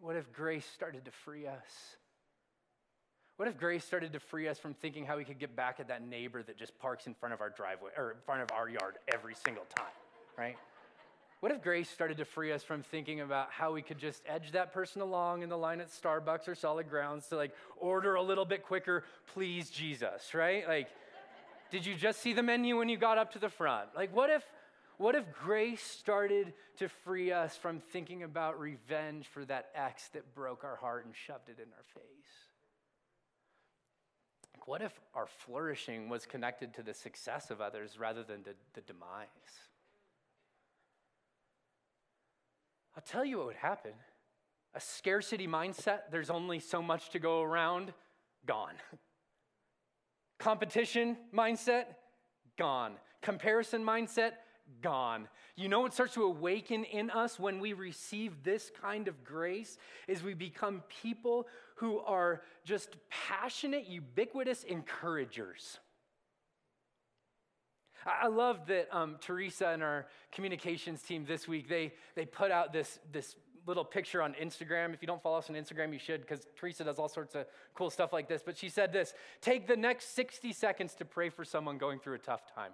What 0.00 0.16
if 0.16 0.30
grace 0.32 0.66
started 0.74 1.06
to 1.06 1.10
free 1.10 1.46
us? 1.46 1.96
What 3.40 3.48
if 3.48 3.56
grace 3.56 3.86
started 3.86 4.12
to 4.12 4.20
free 4.20 4.48
us 4.48 4.58
from 4.58 4.74
thinking 4.74 5.06
how 5.06 5.16
we 5.16 5.24
could 5.24 5.38
get 5.38 5.56
back 5.56 5.80
at 5.80 5.88
that 5.88 6.06
neighbor 6.06 6.42
that 6.42 6.58
just 6.58 6.78
parks 6.78 7.06
in 7.06 7.14
front 7.14 7.32
of 7.32 7.40
our 7.40 7.48
driveway 7.48 7.88
or 7.96 8.10
in 8.10 8.18
front 8.26 8.42
of 8.42 8.48
our 8.54 8.68
yard 8.68 8.96
every 9.14 9.34
single 9.34 9.64
time, 9.74 9.86
right? 10.36 10.58
What 11.40 11.50
if 11.50 11.62
grace 11.62 11.88
started 11.88 12.18
to 12.18 12.26
free 12.26 12.52
us 12.52 12.62
from 12.62 12.82
thinking 12.82 13.22
about 13.22 13.50
how 13.50 13.72
we 13.72 13.80
could 13.80 13.96
just 13.96 14.20
edge 14.26 14.52
that 14.52 14.74
person 14.74 15.00
along 15.00 15.40
in 15.40 15.48
the 15.48 15.56
line 15.56 15.80
at 15.80 15.88
Starbucks 15.90 16.48
or 16.48 16.54
solid 16.54 16.90
grounds 16.90 17.28
to 17.28 17.36
like 17.36 17.52
order 17.78 18.16
a 18.16 18.22
little 18.22 18.44
bit 18.44 18.62
quicker, 18.62 19.04
please, 19.32 19.70
Jesus, 19.70 20.34
right? 20.34 20.68
Like, 20.68 20.88
did 21.70 21.86
you 21.86 21.94
just 21.94 22.20
see 22.20 22.34
the 22.34 22.42
menu 22.42 22.76
when 22.76 22.90
you 22.90 22.98
got 22.98 23.16
up 23.16 23.32
to 23.32 23.38
the 23.38 23.48
front? 23.48 23.88
Like, 23.96 24.14
what 24.14 24.28
if, 24.28 24.44
what 24.98 25.14
if 25.14 25.24
grace 25.42 25.80
started 25.80 26.52
to 26.76 26.90
free 26.90 27.32
us 27.32 27.56
from 27.56 27.80
thinking 27.90 28.22
about 28.22 28.60
revenge 28.60 29.28
for 29.32 29.46
that 29.46 29.70
ex 29.74 30.08
that 30.08 30.34
broke 30.34 30.62
our 30.62 30.76
heart 30.76 31.06
and 31.06 31.14
shoved 31.16 31.48
it 31.48 31.56
in 31.56 31.72
our 31.72 31.84
face? 31.94 32.49
What 34.70 34.82
if 34.82 35.00
our 35.16 35.26
flourishing 35.26 36.08
was 36.08 36.26
connected 36.26 36.72
to 36.74 36.84
the 36.84 36.94
success 36.94 37.50
of 37.50 37.60
others 37.60 37.98
rather 37.98 38.22
than 38.22 38.44
the, 38.44 38.54
the 38.74 38.82
demise? 38.82 39.26
I'll 42.96 43.02
tell 43.02 43.24
you 43.24 43.38
what 43.38 43.46
would 43.48 43.56
happen. 43.56 43.90
A 44.74 44.80
scarcity 44.80 45.48
mindset, 45.48 46.02
there's 46.12 46.30
only 46.30 46.60
so 46.60 46.80
much 46.80 47.10
to 47.10 47.18
go 47.18 47.42
around, 47.42 47.92
gone. 48.46 48.74
Competition 50.38 51.16
mindset, 51.34 51.86
gone. 52.56 52.92
Comparison 53.22 53.84
mindset, 53.84 54.34
gone. 54.82 55.28
You 55.56 55.68
know 55.68 55.80
what 55.80 55.94
starts 55.94 56.14
to 56.14 56.24
awaken 56.24 56.84
in 56.84 57.10
us 57.10 57.38
when 57.38 57.60
we 57.60 57.72
receive 57.72 58.42
this 58.42 58.70
kind 58.80 59.08
of 59.08 59.24
grace 59.24 59.76
is 60.08 60.22
we 60.22 60.34
become 60.34 60.82
people 61.02 61.46
who 61.76 61.98
are 62.00 62.42
just 62.64 62.96
passionate, 63.10 63.86
ubiquitous 63.86 64.64
encouragers. 64.64 65.78
I 68.06 68.28
love 68.28 68.66
that 68.68 68.88
um, 68.92 69.16
Teresa 69.20 69.68
and 69.68 69.82
our 69.82 70.06
communications 70.32 71.02
team 71.02 71.24
this 71.26 71.46
week, 71.46 71.68
they, 71.68 71.92
they 72.14 72.24
put 72.24 72.50
out 72.50 72.72
this, 72.72 72.98
this 73.12 73.36
little 73.66 73.84
picture 73.84 74.22
on 74.22 74.34
Instagram. 74.34 74.94
If 74.94 75.02
you 75.02 75.06
don't 75.06 75.22
follow 75.22 75.38
us 75.38 75.50
on 75.50 75.56
Instagram, 75.56 75.92
you 75.92 75.98
should, 75.98 76.22
because 76.22 76.46
Teresa 76.56 76.84
does 76.84 76.98
all 76.98 77.08
sorts 77.08 77.34
of 77.34 77.46
cool 77.74 77.90
stuff 77.90 78.12
like 78.12 78.28
this. 78.28 78.42
But 78.44 78.56
she 78.56 78.68
said 78.68 78.92
this 78.92 79.14
take 79.40 79.66
the 79.66 79.76
next 79.76 80.14
60 80.14 80.52
seconds 80.52 80.94
to 80.94 81.04
pray 81.04 81.28
for 81.28 81.44
someone 81.44 81.78
going 81.78 81.98
through 81.98 82.14
a 82.14 82.18
tough 82.18 82.42
time. 82.54 82.72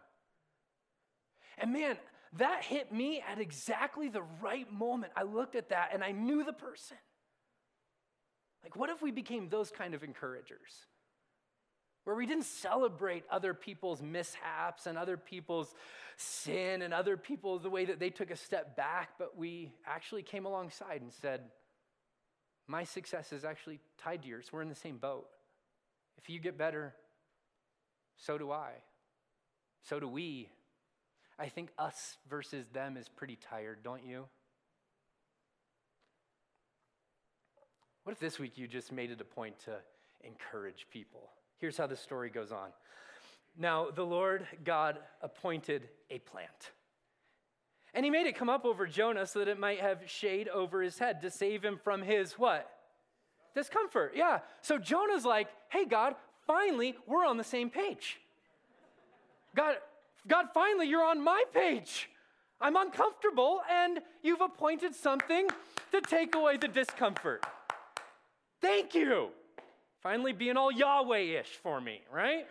And 1.58 1.72
man, 1.72 1.96
that 2.34 2.64
hit 2.64 2.92
me 2.92 3.22
at 3.30 3.40
exactly 3.40 4.08
the 4.08 4.22
right 4.42 4.70
moment. 4.70 5.12
I 5.16 5.22
looked 5.22 5.56
at 5.56 5.70
that 5.70 5.90
and 5.92 6.04
I 6.04 6.12
knew 6.12 6.44
the 6.44 6.52
person. 6.52 6.98
Like, 8.62 8.76
what 8.76 8.90
if 8.90 9.00
we 9.00 9.10
became 9.10 9.48
those 9.48 9.70
kind 9.70 9.94
of 9.94 10.02
encouragers? 10.02 10.86
where 12.06 12.14
we 12.14 12.24
didn't 12.24 12.44
celebrate 12.44 13.24
other 13.32 13.52
people's 13.52 14.00
mishaps 14.00 14.86
and 14.86 14.96
other 14.96 15.16
people's 15.16 15.74
sin 16.16 16.82
and 16.82 16.94
other 16.94 17.16
people 17.16 17.58
the 17.58 17.68
way 17.68 17.84
that 17.84 17.98
they 17.98 18.10
took 18.10 18.30
a 18.30 18.36
step 18.36 18.76
back, 18.76 19.10
but 19.18 19.36
we 19.36 19.72
actually 19.84 20.22
came 20.22 20.46
alongside 20.46 21.00
and 21.00 21.12
said, 21.12 21.40
My 22.68 22.84
success 22.84 23.32
is 23.32 23.44
actually 23.44 23.80
tied 23.98 24.22
to 24.22 24.28
yours. 24.28 24.50
We're 24.52 24.62
in 24.62 24.68
the 24.68 24.76
same 24.76 24.98
boat. 24.98 25.26
If 26.16 26.30
you 26.30 26.38
get 26.38 26.56
better, 26.56 26.94
so 28.16 28.38
do 28.38 28.52
I. 28.52 28.70
So 29.82 29.98
do 29.98 30.06
we. 30.06 30.48
I 31.38 31.48
think 31.48 31.70
us 31.78 32.16
versus 32.28 32.66
them 32.72 32.96
is 32.96 33.08
pretty 33.08 33.36
tired, 33.36 33.78
don't 33.82 34.04
you? 34.04 34.24
What 38.04 38.12
if 38.12 38.18
this 38.18 38.38
week 38.38 38.56
you 38.56 38.68
just 38.68 38.92
made 38.92 39.10
it 39.10 39.20
a 39.20 39.24
point 39.24 39.58
to 39.64 39.76
encourage 40.24 40.86
people? 40.90 41.30
Here's 41.58 41.76
how 41.76 41.86
the 41.86 41.96
story 41.96 42.30
goes 42.30 42.52
on. 42.52 42.68
Now, 43.58 43.88
the 43.90 44.04
Lord 44.04 44.46
God 44.64 44.98
appointed 45.22 45.88
a 46.10 46.18
plant. 46.20 46.72
And 47.94 48.04
he 48.04 48.10
made 48.10 48.26
it 48.26 48.36
come 48.36 48.50
up 48.50 48.64
over 48.64 48.86
Jonah 48.86 49.26
so 49.26 49.38
that 49.38 49.48
it 49.48 49.58
might 49.58 49.80
have 49.80 50.02
shade 50.06 50.48
over 50.48 50.82
his 50.82 50.98
head 50.98 51.22
to 51.22 51.30
save 51.30 51.64
him 51.64 51.80
from 51.82 52.02
his 52.02 52.34
what? 52.34 52.70
Discomfort. 53.54 54.12
Yeah. 54.14 54.40
So 54.60 54.78
Jonah's 54.78 55.24
like, 55.24 55.48
hey, 55.70 55.86
God, 55.86 56.14
finally, 56.46 56.94
we're 57.06 57.24
on 57.24 57.38
the 57.38 57.44
same 57.44 57.70
page. 57.70 58.18
God, 59.54 59.76
God, 60.28 60.46
finally, 60.52 60.88
you're 60.88 61.04
on 61.04 61.22
my 61.22 61.44
page. 61.52 62.08
I'm 62.60 62.76
uncomfortable, 62.76 63.60
and 63.70 64.00
you've 64.22 64.40
appointed 64.40 64.94
something 64.94 65.48
to 65.92 66.00
take 66.00 66.34
away 66.34 66.56
the 66.56 66.68
discomfort. 66.68 67.44
Thank 68.60 68.94
you. 68.94 69.28
Finally, 70.02 70.32
being 70.32 70.56
all 70.56 70.72
Yahweh 70.72 71.40
ish 71.40 71.58
for 71.62 71.80
me, 71.80 72.00
right? 72.12 72.46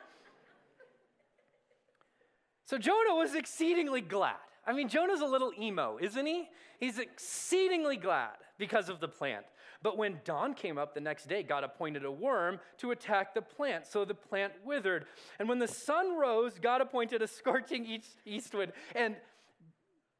So 2.66 2.78
Jonah 2.78 3.16
was 3.16 3.36
exceedingly 3.36 4.02
glad. 4.02 4.36
I 4.68 4.74
mean, 4.74 4.90
Jonah's 4.90 5.22
a 5.22 5.26
little 5.26 5.52
emo, 5.60 5.98
isn't 6.02 6.26
he? 6.26 6.50
He's 6.80 7.00
exceedingly 7.00 7.98
glad 7.98 8.34
because 8.58 8.90
of 8.90 9.00
the 9.00 9.08
plant. 9.08 9.46
But 9.86 9.98
when 9.98 10.20
dawn 10.24 10.56
came 10.56 10.80
up 10.80 10.96
the 10.96 11.00
next 11.00 11.28
day, 11.30 11.44
God 11.44 11.64
appointed 11.64 12.06
a 12.06 12.12
worm 12.12 12.60
to 12.80 12.90
attack 12.90 13.36
the 13.36 13.42
plant, 13.42 13.86
so 13.86 14.04
the 14.04 14.16
plant 14.16 14.54
withered. 14.66 15.06
And 15.38 15.48
when 15.48 15.60
the 15.60 15.68
sun 15.68 16.18
rose, 16.18 16.54
God 16.60 16.82
appointed 16.82 17.22
a 17.22 17.28
scorching 17.28 17.86
east, 18.26 18.54
wind. 18.56 18.72
And 18.96 19.16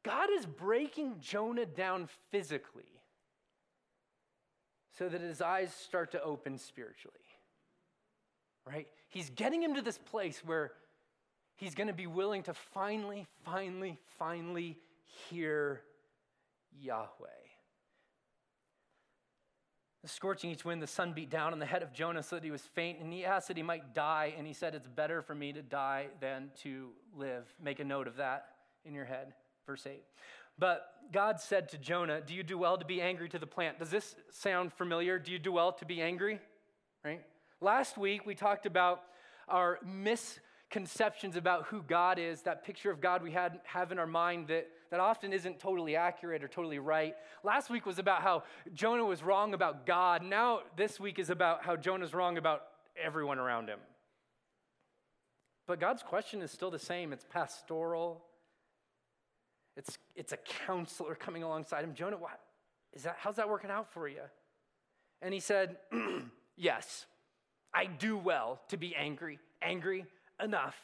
God 0.04 0.28
is 0.30 0.46
breaking 0.46 1.16
Jonah 1.20 1.66
down 1.66 2.08
physically 2.30 2.84
so 4.96 5.08
that 5.08 5.20
his 5.20 5.42
eyes 5.42 5.74
start 5.74 6.12
to 6.12 6.22
open 6.22 6.58
spiritually 6.58 7.26
right? 8.66 8.88
He's 9.08 9.30
getting 9.30 9.62
him 9.62 9.74
to 9.74 9.82
this 9.82 9.98
place 9.98 10.42
where 10.44 10.72
he's 11.56 11.74
going 11.74 11.86
to 11.86 11.94
be 11.94 12.06
willing 12.06 12.42
to 12.44 12.54
finally, 12.54 13.26
finally, 13.44 13.98
finally 14.18 14.78
hear 15.30 15.82
Yahweh. 16.80 17.45
The 20.06 20.12
scorching 20.12 20.52
each 20.52 20.64
wind, 20.64 20.80
the 20.80 20.86
sun 20.86 21.14
beat 21.14 21.30
down 21.30 21.52
on 21.52 21.58
the 21.58 21.66
head 21.66 21.82
of 21.82 21.92
Jonah 21.92 22.22
so 22.22 22.36
that 22.36 22.44
he 22.44 22.52
was 22.52 22.60
faint, 22.60 23.00
and 23.00 23.12
he 23.12 23.24
asked 23.24 23.48
that 23.48 23.56
he 23.56 23.62
might 23.64 23.92
die. 23.92 24.34
And 24.38 24.46
he 24.46 24.52
said, 24.52 24.72
It's 24.72 24.86
better 24.86 25.20
for 25.20 25.34
me 25.34 25.52
to 25.52 25.62
die 25.62 26.06
than 26.20 26.52
to 26.62 26.90
live. 27.18 27.52
Make 27.60 27.80
a 27.80 27.84
note 27.84 28.06
of 28.06 28.14
that 28.18 28.50
in 28.84 28.94
your 28.94 29.04
head. 29.04 29.32
Verse 29.66 29.84
8. 29.84 30.00
But 30.60 30.86
God 31.12 31.40
said 31.40 31.70
to 31.70 31.78
Jonah, 31.78 32.20
Do 32.20 32.34
you 32.34 32.44
do 32.44 32.56
well 32.56 32.78
to 32.78 32.84
be 32.84 33.02
angry 33.02 33.28
to 33.30 33.38
the 33.40 33.48
plant? 33.48 33.80
Does 33.80 33.90
this 33.90 34.14
sound 34.30 34.72
familiar? 34.72 35.18
Do 35.18 35.32
you 35.32 35.40
do 35.40 35.50
well 35.50 35.72
to 35.72 35.84
be 35.84 36.00
angry? 36.00 36.38
Right? 37.04 37.24
Last 37.60 37.98
week 37.98 38.24
we 38.24 38.36
talked 38.36 38.64
about 38.64 39.02
our 39.48 39.80
misconceptions 40.66 41.36
about 41.36 41.66
who 41.66 41.82
God 41.82 42.18
is, 42.18 42.42
that 42.42 42.64
picture 42.64 42.90
of 42.90 43.00
God 43.00 43.22
we 43.22 43.30
had, 43.30 43.60
have 43.64 43.92
in 43.92 43.98
our 43.98 44.06
mind 44.06 44.48
that 44.48 44.68
that 44.90 45.00
often 45.00 45.32
isn't 45.32 45.58
totally 45.58 45.96
accurate 45.96 46.44
or 46.44 46.48
totally 46.48 46.78
right. 46.78 47.14
Last 47.42 47.70
week 47.70 47.86
was 47.86 47.98
about 47.98 48.22
how 48.22 48.44
Jonah 48.72 49.04
was 49.04 49.22
wrong 49.22 49.52
about 49.52 49.84
God. 49.84 50.22
Now, 50.22 50.60
this 50.76 51.00
week 51.00 51.18
is 51.18 51.28
about 51.28 51.64
how 51.64 51.74
Jonah's 51.74 52.14
wrong 52.14 52.38
about 52.38 52.62
everyone 53.02 53.38
around 53.38 53.68
him. 53.68 53.80
But 55.66 55.80
God's 55.80 56.04
question 56.04 56.40
is 56.40 56.52
still 56.52 56.70
the 56.70 56.78
same 56.78 57.12
it's 57.12 57.24
pastoral, 57.24 58.22
it's, 59.76 59.98
it's 60.14 60.32
a 60.32 60.38
counselor 60.66 61.14
coming 61.14 61.42
alongside 61.42 61.84
him. 61.84 61.94
Jonah, 61.94 62.16
what? 62.16 62.40
Is 62.92 63.02
that, 63.02 63.16
how's 63.18 63.36
that 63.36 63.48
working 63.48 63.70
out 63.70 63.92
for 63.92 64.08
you? 64.08 64.22
And 65.20 65.34
he 65.34 65.40
said, 65.40 65.76
Yes, 66.56 67.06
I 67.74 67.86
do 67.86 68.16
well 68.16 68.60
to 68.68 68.76
be 68.76 68.94
angry, 68.94 69.38
angry 69.60 70.06
enough 70.42 70.76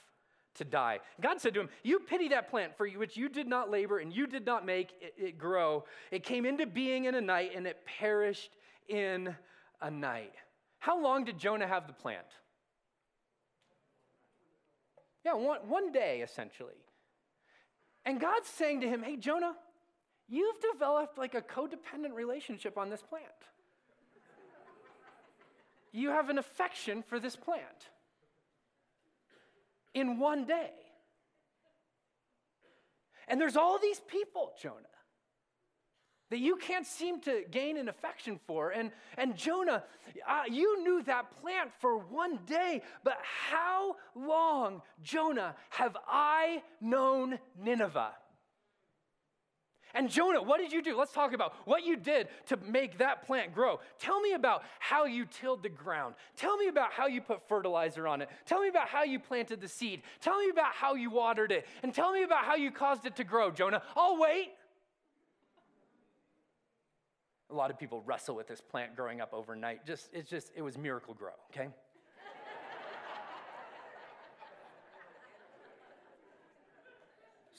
to 0.57 0.65
die. 0.65 1.01
God 1.21 1.41
said 1.41 1.55
to 1.55 1.61
him, 1.61 1.69
You 1.83 2.01
pity 2.01 2.29
that 2.29 2.51
plant 2.51 2.77
for 2.77 2.87
which 2.89 3.17
you 3.17 3.29
did 3.29 3.47
not 3.47 3.71
labor 3.71 3.99
and 3.99 4.13
you 4.13 4.27
did 4.27 4.45
not 4.45 4.67
make 4.67 4.93
it, 5.17 5.39
grow. 5.39 5.85
It 6.11 6.25
came 6.25 6.45
into 6.45 6.67
being 6.67 7.07
in 7.07 7.15
a 7.15 7.21
night 7.21 7.53
and 7.55 7.67
it 7.67 7.85
perished 7.87 8.57
in 8.89 9.35
a 9.81 9.91
night. 9.91 10.35
How 10.79 11.01
long 11.01 11.25
did 11.25 11.39
Jonah 11.39 11.67
have 11.67 11.87
the 11.87 11.93
plant? 11.93 12.27
Yeah, 15.25 15.35
one, 15.35 15.61
one 15.69 15.93
day 15.93 16.21
essentially. 16.21 16.75
And 18.05 18.21
God's 18.21 18.49
saying 18.49 18.81
to 18.81 18.89
him, 18.89 19.03
Hey, 19.03 19.17
Jonah, 19.17 19.55
you've 20.29 20.57
developed 20.73 21.17
like 21.17 21.35
a 21.35 21.41
codependent 21.41 22.15
relationship 22.15 22.77
on 22.77 22.91
this 22.91 23.03
plant. 23.03 23.27
You 25.93 26.09
have 26.09 26.31
an 26.31 26.39
affection 26.39 27.03
for 27.03 27.21
this 27.21 27.37
plant 27.37 27.91
in 29.95 30.19
one 30.19 30.45
day. 30.45 30.71
And 33.29 33.41
there's 33.41 33.57
all 33.57 33.79
these 33.79 34.01
people, 34.01 34.53
Jonah, 34.61 34.77
that 36.31 36.39
you 36.39 36.57
can't 36.57 36.87
seem 36.87 37.21
to 37.21 37.45
gain 37.51 37.77
an 37.77 37.89
affection 37.89 38.41
for. 38.47 38.71
And, 38.71 38.91
and 39.19 39.37
Jonah, 39.37 39.85
uh, 40.27 40.43
you 40.51 40.83
knew 40.83 41.03
that 41.03 41.31
plant 41.43 41.71
for 41.79 41.99
one 41.99 42.39
day, 42.47 42.83
but 43.05 43.19
how 43.23 43.97
long, 44.15 44.81
Jonah, 45.03 45.55
have 45.69 45.97
I 46.07 46.63
known 46.81 47.39
Nineveh? 47.63 48.13
And 49.95 50.09
Jonah, 50.09 50.43
what 50.43 50.59
did 50.59 50.73
you 50.73 50.83
do? 50.83 50.97
Let's 50.97 51.13
talk 51.13 51.35
about 51.35 51.55
what 51.67 51.85
you 51.85 51.97
did 51.97 52.29
to 52.47 52.57
make 52.57 52.97
that 52.99 53.27
plant 53.27 53.55
grow. 53.55 53.81
Tell 53.99 54.21
me 54.21 54.33
about 54.33 54.63
how 54.79 55.05
you 55.05 55.27
tilled 55.27 55.63
the 55.63 55.69
ground. 55.69 56.15
Tell 56.37 56.57
me 56.57 56.69
about 56.69 56.93
how 56.93 57.07
you 57.07 57.21
put 57.21 57.47
fertilizer 57.49 58.09
on 58.09 58.23
it. 58.23 58.31
Tell 58.47 58.63
me 58.63 58.69
about 58.69 58.89
how 58.89 59.03
you 59.03 59.19
planted 59.19 59.61
the 59.61 59.69
seed. 59.69 60.03
Tell 60.21 60.39
me 60.39 60.49
about 60.51 60.73
how 60.73 60.95
you 60.95 61.11
watered 61.11 61.53
it. 61.53 61.67
And 61.83 61.95
tell 61.95 62.13
me 62.13 62.23
about 62.23 62.45
how 62.45 62.55
you 62.55 62.71
caused 62.71 63.05
it 63.05 63.17
to 63.17 63.25
grow, 63.25 63.51
Jonah. 63.51 63.83
I'll 63.95 64.19
wait. 64.19 64.53
A 67.51 67.55
lot 67.55 67.71
of 67.71 67.79
people 67.79 68.03
wrestle 68.07 68.35
with 68.35 68.49
this 68.49 68.63
plant 68.63 68.97
growing 68.97 69.21
up 69.21 69.35
overnight. 69.35 69.85
Just 69.85 70.09
it's 70.15 70.31
just 70.31 70.51
it 70.57 70.63
was 70.63 70.79
Miracle-Gro, 70.79 71.33
okay? 71.51 71.69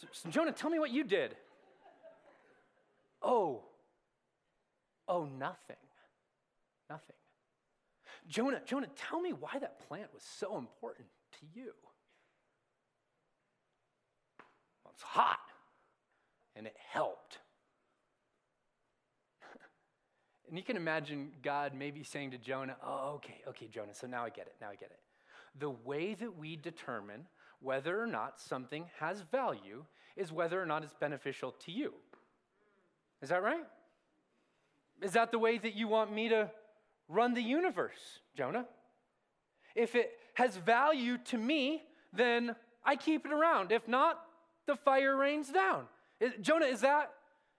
so, 0.02 0.08
so 0.12 0.30
Jonah, 0.32 0.52
tell 0.52 0.72
me 0.72 0.80
what 0.80 0.89
you 0.89 1.04
did. 1.04 1.36
Oh, 3.24 3.64
oh, 5.08 5.26
nothing. 5.26 5.78
Nothing. 6.90 7.16
Jonah, 8.28 8.62
Jonah, 8.66 8.90
tell 8.96 9.22
me 9.22 9.32
why 9.34 9.58
that 9.60 9.80
plant 9.88 10.14
was 10.14 10.24
so 10.24 10.58
important 10.58 11.08
to 11.40 11.60
you. 11.60 11.72
Well, 14.84 14.94
it's 14.94 15.04
hot, 15.04 15.40
and 16.56 16.68
it 16.68 16.76
helped. 16.92 17.40
and 20.48 20.58
you 20.58 20.64
can 20.64 20.78
imagine 20.78 21.32
God 21.42 21.74
maybe 21.74 22.04
saying 22.04 22.32
to 22.32 22.38
Jonah, 22.38 22.78
Oh, 22.86 23.14
okay, 23.16 23.42
okay, 23.48 23.68
Jonah, 23.68 23.94
so 23.94 24.08
now 24.08 24.24
I 24.24 24.30
get 24.30 24.48
it, 24.48 24.56
now 24.62 24.70
I 24.70 24.76
get 24.76 24.92
it. 24.92 25.00
The 25.60 25.70
way 25.70 26.14
that 26.16 26.38
we 26.38 26.56
determine 26.56 27.26
whether 27.60 28.02
or 28.02 28.08
not 28.08 28.40
something 28.40 28.86
has 29.00 29.22
value 29.32 29.86
is 30.16 30.32
whether 30.32 30.62
or 30.62 30.66
not 30.66 30.84
it's 30.84 30.94
beneficial 30.94 31.52
to 31.52 31.72
you. 31.72 31.94
Is 33.24 33.30
that 33.30 33.42
right? 33.42 33.64
Is 35.02 35.14
that 35.14 35.32
the 35.32 35.40
way 35.40 35.58
that 35.58 35.76
you 35.76 35.88
want 35.88 36.12
me 36.12 36.28
to 36.28 36.52
run 37.08 37.34
the 37.34 37.42
universe, 37.42 38.20
Jonah? 38.38 38.66
If 39.76 39.96
it 39.96 40.12
has 40.34 40.58
value 40.58 41.18
to 41.30 41.38
me, 41.38 41.84
then 42.12 42.54
I 42.84 42.98
keep 42.98 43.26
it 43.26 43.32
around. 43.32 43.72
If 43.72 43.88
not, 43.88 44.20
the 44.68 44.76
fire 44.76 45.16
rains 45.16 45.50
down. 45.50 45.86
Is, 46.20 46.34
Jonah, 46.42 46.66
is 46.66 46.82
that, 46.82 47.12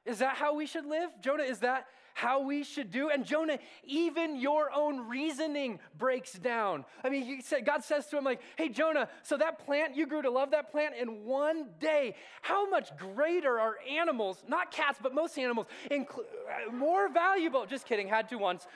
is 0.05 0.19
that 0.19 0.37
how 0.37 0.55
we 0.55 0.67
should 0.67 0.85
live? 0.85 1.11
Jonah, 1.23 1.45
is 1.45 1.61
that 1.61 1.87
how 2.15 2.41
we 2.41 2.63
should 2.63 2.91
do. 2.91 3.11
And 3.11 3.27
Jonah, 3.27 3.59
even 3.83 4.37
your 4.41 4.71
own 4.73 5.09
reasoning 5.09 5.81
breaks 5.99 6.33
down. 6.33 6.85
I 7.03 7.11
mean, 7.11 7.25
he 7.25 7.43
said, 7.43 7.67
God 7.67 7.85
says 7.85 8.07
to 8.07 8.17
him, 8.17 8.25
like, 8.25 8.41
hey, 8.57 8.69
Jonah, 8.69 9.09
so 9.23 9.37
that 9.37 9.67
plant, 9.67 9.97
you 9.97 10.07
grew 10.07 10.23
to 10.23 10.31
love 10.31 10.53
that 10.53 10.71
plant 10.71 10.95
in 10.95 11.25
one 11.25 11.67
day. 11.81 12.15
How 12.41 12.71
much 12.71 12.97
greater 12.97 13.59
are 13.59 13.75
animals, 13.91 14.43
not 14.49 14.71
cats, 14.71 14.99
but 15.03 15.13
most 15.13 15.37
animals, 15.39 15.67
inclu- 15.91 16.21
uh, 16.21 16.73
more 16.73 17.09
valuable? 17.13 17.67
Just 17.67 17.85
kidding, 17.85 18.09
had 18.09 18.29
to 18.29 18.37
once. 18.37 18.67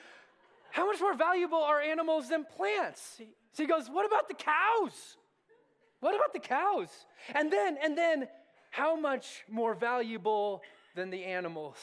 How 0.71 0.85
much 0.85 0.99
more 0.99 1.15
valuable 1.15 1.63
are 1.63 1.81
animals 1.81 2.29
than 2.29 2.43
plants? 2.43 3.21
So 3.53 3.63
he 3.63 3.67
goes, 3.67 3.87
what 3.89 4.05
about 4.05 4.27
the 4.27 4.35
cows? 4.35 5.17
What 6.01 6.13
about 6.13 6.33
the 6.33 6.39
cows? 6.39 6.89
And 7.33 7.51
then, 7.51 7.77
and 7.81 7.97
then, 7.97 8.27
how 8.71 8.95
much 8.95 9.43
more 9.49 9.73
valuable 9.73 10.61
than 10.95 11.09
the 11.09 11.23
animals 11.23 11.77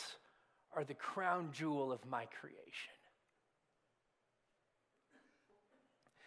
are 0.76 0.84
the 0.84 0.94
crown 0.94 1.48
jewel 1.52 1.90
of 1.90 2.04
my 2.06 2.26
creation. 2.26 2.92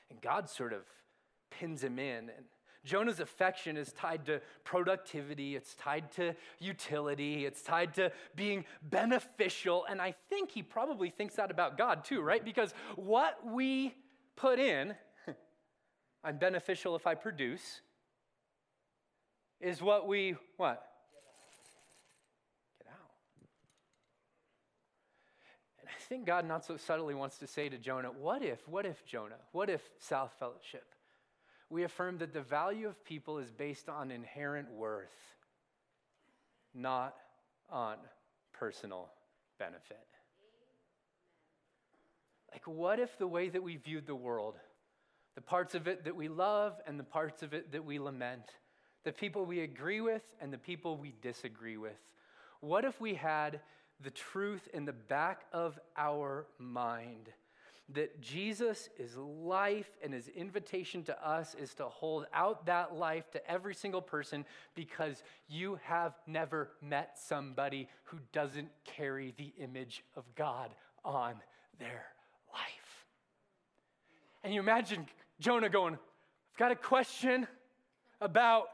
And 0.10 0.20
God 0.20 0.50
sort 0.50 0.74
of 0.74 0.82
pins 1.52 1.84
him 1.84 2.00
in. 2.00 2.30
And 2.36 2.46
Jonah's 2.84 3.20
affection 3.20 3.78
is 3.78 3.94
tied 3.94 4.26
to 4.26 4.42
productivity, 4.64 5.56
it's 5.56 5.76
tied 5.76 6.12
to 6.14 6.34
utility, 6.60 7.46
it's 7.46 7.62
tied 7.62 7.94
to 7.96 8.12
being 8.36 8.66
beneficial. 8.82 9.86
And 9.88 10.02
I 10.02 10.16
think 10.30 10.50
he 10.50 10.64
probably 10.64 11.10
thinks 11.12 11.36
that 11.36 11.52
about 11.52 11.78
God 11.78 12.04
too, 12.04 12.22
right? 12.22 12.44
Because 12.44 12.74
what 12.96 13.46
we 13.46 13.94
put 14.36 14.60
in, 14.60 14.96
I'm 16.24 16.38
beneficial 16.38 16.96
if 16.96 17.06
I 17.06 17.14
produce, 17.14 17.82
is 19.62 19.82
what 19.82 20.08
we 20.08 20.36
what? 20.58 20.89
Think 26.10 26.26
God 26.26 26.46
not 26.46 26.66
so 26.66 26.76
subtly 26.76 27.14
wants 27.14 27.38
to 27.38 27.48
say 27.48 27.70
to 27.70 27.78
Jonah, 27.78 28.10
what 28.10 28.42
if, 28.42 28.68
what 28.68 28.86
if 28.86 29.06
Jonah, 29.06 29.36
what 29.52 29.70
if 29.70 29.82
South 30.00 30.32
Fellowship? 30.40 30.86
We 31.70 31.84
affirm 31.84 32.18
that 32.18 32.34
the 32.34 32.42
value 32.42 32.88
of 32.88 33.06
people 33.06 33.38
is 33.38 33.52
based 33.52 33.88
on 33.88 34.10
inherent 34.10 34.72
worth, 34.72 35.08
not 36.74 37.16
on 37.70 37.98
personal 38.54 39.10
benefit. 39.60 40.08
Like, 42.52 42.66
what 42.66 43.00
if 43.00 43.16
the 43.20 43.28
way 43.28 43.50
that 43.50 43.62
we 43.62 43.78
viewed 43.78 44.08
the 44.08 44.16
world, 44.16 44.56
the 45.36 45.42
parts 45.42 45.76
of 45.76 45.88
it 45.88 46.06
that 46.06 46.16
we 46.16 46.28
love 46.28 46.74
and 46.88 47.00
the 47.00 47.04
parts 47.04 47.44
of 47.44 47.54
it 47.54 47.72
that 47.72 47.86
we 47.86 48.00
lament, 48.00 48.46
the 49.04 49.12
people 49.12 49.46
we 49.46 49.62
agree 49.62 50.02
with 50.02 50.24
and 50.42 50.52
the 50.52 50.58
people 50.58 50.98
we 50.98 51.14
disagree 51.22 51.78
with, 51.78 52.00
what 52.62 52.84
if 52.84 53.00
we 53.00 53.14
had 53.14 53.62
the 54.02 54.12
truth 54.12 54.68
in 54.74 54.86
the 54.86 54.94
back 54.94 55.46
of 55.52 55.80
our 55.98 56.48
mind 56.58 57.30
that 57.94 58.22
Jesus 58.22 58.90
is 59.00 59.16
life 59.18 59.90
and 60.04 60.14
his 60.14 60.28
invitation 60.28 61.04
to 61.04 61.28
us 61.28 61.56
is 61.56 61.74
to 61.76 61.86
hold 61.86 62.28
out 62.34 62.68
that 62.68 62.96
life 62.96 63.32
to 63.32 63.52
every 63.52 63.74
single 63.74 64.02
person 64.02 64.46
because 64.76 65.24
you 65.48 65.80
have 65.84 66.14
never 66.28 66.70
met 66.82 67.18
somebody 67.18 67.88
who 68.04 68.18
doesn't 68.32 68.70
carry 68.86 69.34
the 69.38 69.52
image 69.60 70.04
of 70.16 70.24
God 70.36 70.70
on 71.04 71.36
their 71.80 72.06
life. 72.54 73.06
And 74.44 74.54
you 74.54 74.60
imagine 74.60 75.08
Jonah 75.40 75.70
going, 75.70 75.94
I've 75.96 76.60
got 76.60 76.72
a 76.72 76.76
question 76.76 77.48
about 78.22 78.68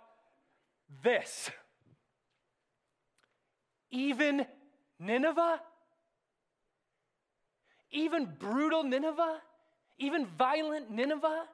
this. 1.03 1.49
Even 3.91 4.45
Nineveh? 4.99 5.59
even 7.95 8.27
brutal 8.37 8.83
Nineveh, 8.83 9.37
even 9.97 10.25
violent 10.25 10.91
Nineveh, 10.91 11.45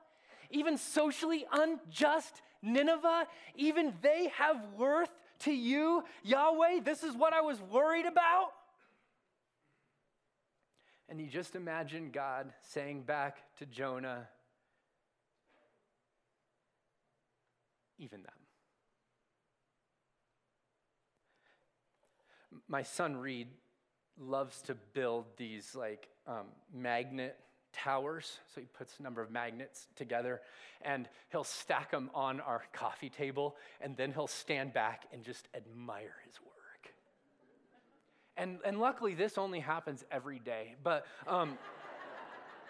even 0.50 0.78
socially 0.78 1.46
unjust 1.52 2.42
Nineveh, 2.62 3.28
even 3.56 3.94
they 4.02 4.30
have 4.38 4.58
worth 4.78 5.10
to 5.40 5.54
you, 5.54 6.04
Yahweh. 6.24 6.82
This 6.84 7.04
is 7.04 7.16
what 7.16 7.34
I 7.34 7.42
was 7.42 7.62
worried 7.62 8.06
about. 8.06 8.50
And 11.10 11.20
you 11.20 11.28
just 11.28 11.56
imagine 11.56 12.10
God 12.12 12.52
saying 12.70 13.04
back 13.04 13.38
to 13.60 13.66
Jonah, 13.66 14.28
even 18.00 18.24
them. 18.24 18.41
My 22.68 22.84
son 22.84 23.16
Reed 23.16 23.48
loves 24.20 24.62
to 24.64 24.76
build 24.94 25.26
these 25.38 25.76
like 25.76 26.08
um, 26.28 26.48
magnet 26.74 27.38
towers. 27.74 28.40
So 28.54 28.62
he 28.62 28.68
puts 28.68 29.00
a 29.00 29.04
number 29.04 29.22
of 29.22 29.32
magnets 29.32 29.88
together 29.96 30.42
and 30.82 31.08
he'll 31.32 31.44
stack 31.44 31.92
them 31.92 32.10
on 32.14 32.40
our 32.42 32.64
coffee 32.74 33.10
table 33.10 33.56
and 33.80 33.96
then 33.96 34.12
he'll 34.12 34.28
stand 34.28 34.74
back 34.74 35.06
and 35.14 35.24
just 35.24 35.48
admire 35.56 36.16
his 36.26 36.40
work. 36.42 36.94
And, 38.38 38.60
and 38.66 38.80
luckily, 38.80 39.14
this 39.14 39.38
only 39.38 39.60
happens 39.60 40.04
every 40.12 40.40
day. 40.40 40.76
But 40.84 41.06
um, 41.28 41.58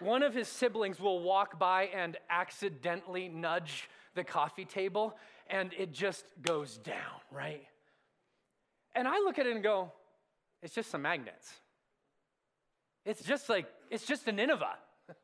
one 0.00 0.22
of 0.22 0.34
his 0.34 0.48
siblings 0.48 1.00
will 1.00 1.20
walk 1.20 1.58
by 1.58 1.84
and 1.84 2.16
accidentally 2.28 3.28
nudge 3.28 3.88
the 4.14 4.24
coffee 4.24 4.64
table, 4.64 5.16
and 5.48 5.72
it 5.78 5.92
just 5.92 6.24
goes 6.42 6.78
down, 6.78 7.20
right? 7.30 7.64
And 8.94 9.08
I 9.08 9.18
look 9.18 9.38
at 9.38 9.46
it 9.46 9.54
and 9.54 9.62
go, 9.62 9.90
it's 10.62 10.74
just 10.74 10.90
some 10.90 11.02
magnets. 11.02 11.52
It's 13.04 13.22
just 13.22 13.48
like, 13.48 13.66
it's 13.90 14.06
just 14.06 14.26
a 14.28 14.32
Nineveh. 14.32 14.76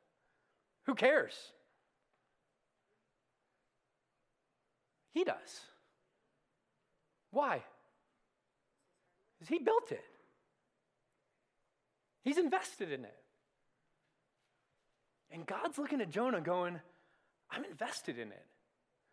Who 0.87 0.95
cares? 0.95 1.35
He 5.13 5.25
does. 5.25 5.61
Why? 7.31 7.63
Because 9.39 9.49
he 9.49 9.59
built 9.59 9.93
it. 9.93 10.05
He's 12.25 12.39
invested 12.39 12.91
in 12.91 13.05
it. 13.05 13.17
And 15.31 15.47
God's 15.47 15.79
looking 15.79 16.01
at 16.01 16.11
Jonah 16.11 16.41
going, 16.41 16.81
I'm 17.51 17.65
invested 17.65 18.19
in 18.19 18.29
it. 18.29 18.47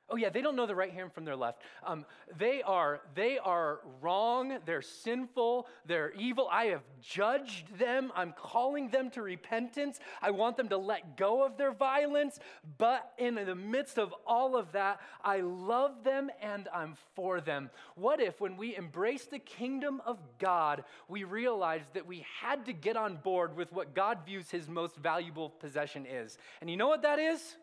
Oh 0.07 0.17
yeah, 0.17 0.29
they 0.29 0.41
don't 0.41 0.55
know 0.55 0.67
the 0.67 0.75
right 0.75 0.93
hand 0.93 1.13
from 1.13 1.25
their 1.25 1.35
left. 1.35 1.63
Um, 1.83 2.05
they 2.37 2.61
are 2.61 3.01
they 3.15 3.39
are 3.39 3.79
wrong. 4.01 4.59
They're 4.63 4.83
sinful. 4.83 5.67
They're 5.87 6.11
evil. 6.11 6.47
I 6.51 6.65
have 6.65 6.83
judged 7.01 7.75
them. 7.79 8.11
I'm 8.15 8.31
calling 8.37 8.89
them 8.89 9.09
to 9.11 9.23
repentance. 9.23 9.99
I 10.21 10.29
want 10.29 10.57
them 10.57 10.69
to 10.69 10.77
let 10.77 11.17
go 11.17 11.43
of 11.43 11.57
their 11.57 11.71
violence. 11.73 12.39
But 12.77 13.13
in 13.17 13.33
the 13.33 13.55
midst 13.55 13.97
of 13.97 14.13
all 14.27 14.55
of 14.55 14.71
that, 14.73 15.01
I 15.23 15.41
love 15.41 16.03
them 16.03 16.29
and 16.39 16.67
I'm 16.71 16.95
for 17.15 17.41
them. 17.41 17.71
What 17.95 18.21
if, 18.21 18.39
when 18.39 18.57
we 18.57 18.75
embrace 18.75 19.25
the 19.25 19.39
kingdom 19.39 20.03
of 20.05 20.19
God, 20.37 20.83
we 21.07 21.23
realize 21.23 21.81
that 21.95 22.05
we 22.05 22.23
had 22.41 22.67
to 22.67 22.73
get 22.73 22.95
on 22.95 23.15
board 23.15 23.57
with 23.57 23.73
what 23.73 23.95
God 23.95 24.19
views 24.23 24.51
His 24.51 24.69
most 24.69 24.97
valuable 24.97 25.49
possession 25.49 26.05
is? 26.05 26.37
And 26.61 26.69
you 26.69 26.77
know 26.77 26.89
what 26.89 27.01
that 27.01 27.17
is? 27.17 27.55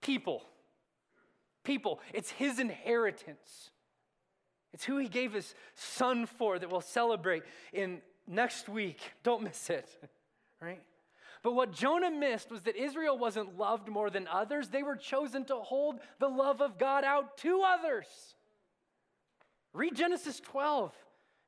People 0.00 0.44
people. 1.64 2.00
It's 2.12 2.30
his 2.30 2.58
inheritance. 2.58 3.70
It's 4.72 4.84
who 4.84 4.98
he 4.98 5.08
gave 5.08 5.32
his 5.32 5.54
son 5.74 6.26
for 6.26 6.58
that 6.58 6.70
we'll 6.70 6.80
celebrate 6.80 7.42
in 7.72 8.00
next 8.26 8.68
week. 8.68 9.00
Don't 9.22 9.42
miss 9.42 9.70
it, 9.70 9.88
right? 10.62 10.80
But 11.42 11.52
what 11.52 11.72
Jonah 11.72 12.10
missed 12.10 12.50
was 12.50 12.62
that 12.62 12.76
Israel 12.76 13.16
wasn't 13.16 13.56
loved 13.56 13.88
more 13.88 14.10
than 14.10 14.28
others. 14.28 14.68
They 14.68 14.82
were 14.82 14.96
chosen 14.96 15.44
to 15.46 15.56
hold 15.56 15.98
the 16.18 16.28
love 16.28 16.60
of 16.60 16.78
God 16.78 17.02
out 17.02 17.38
to 17.38 17.62
others. 17.62 18.06
Read 19.72 19.96
Genesis 19.96 20.40
12. 20.40 20.92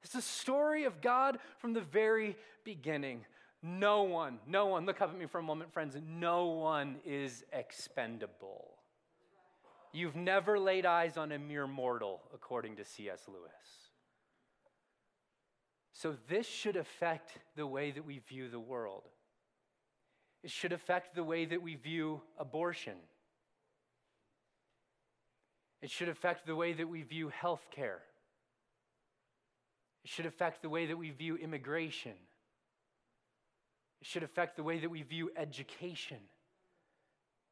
It's 0.02 0.14
the 0.14 0.22
story 0.22 0.84
of 0.84 1.00
God 1.00 1.38
from 1.58 1.74
the 1.74 1.80
very 1.80 2.36
beginning. 2.64 3.24
No 3.62 4.02
one, 4.02 4.38
no 4.46 4.66
one, 4.66 4.86
look 4.86 5.00
up 5.00 5.10
at 5.10 5.18
me 5.18 5.26
for 5.26 5.38
a 5.38 5.42
moment, 5.42 5.72
friends. 5.72 5.96
No 6.04 6.46
one 6.46 6.96
is 7.04 7.44
expendable. 7.52 8.71
You've 9.92 10.16
never 10.16 10.58
laid 10.58 10.86
eyes 10.86 11.18
on 11.18 11.32
a 11.32 11.38
mere 11.38 11.66
mortal, 11.66 12.22
according 12.34 12.76
to 12.76 12.84
C.S. 12.84 13.24
Lewis. 13.28 13.52
So, 15.92 16.16
this 16.28 16.46
should 16.46 16.76
affect 16.76 17.36
the 17.56 17.66
way 17.66 17.90
that 17.90 18.04
we 18.04 18.18
view 18.18 18.48
the 18.48 18.58
world. 18.58 19.02
It 20.42 20.50
should 20.50 20.72
affect 20.72 21.14
the 21.14 21.22
way 21.22 21.44
that 21.44 21.62
we 21.62 21.74
view 21.74 22.22
abortion. 22.38 22.96
It 25.82 25.90
should 25.90 26.08
affect 26.08 26.46
the 26.46 26.56
way 26.56 26.72
that 26.72 26.88
we 26.88 27.02
view 27.02 27.28
health 27.28 27.66
care. 27.70 28.00
It 30.04 30.10
should 30.10 30.26
affect 30.26 30.62
the 30.62 30.68
way 30.68 30.86
that 30.86 30.96
we 30.96 31.10
view 31.10 31.36
immigration. 31.36 32.14
It 34.00 34.06
should 34.06 34.22
affect 34.22 34.56
the 34.56 34.62
way 34.62 34.80
that 34.80 34.90
we 34.90 35.02
view 35.02 35.30
education 35.36 36.18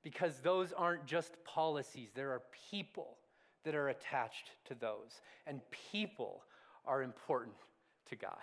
because 0.03 0.41
those 0.41 0.73
aren't 0.73 1.07
just 1.07 1.33
policies, 1.45 2.11
there 2.15 2.31
are 2.31 2.43
people 2.71 3.19
that 3.65 3.75
are 3.75 3.89
attached 3.89 4.51
to 4.67 4.75
those, 4.75 5.21
and 5.47 5.61
people 5.93 6.43
are 6.87 7.03
important 7.03 7.57
to 8.09 8.17
God. 8.17 8.39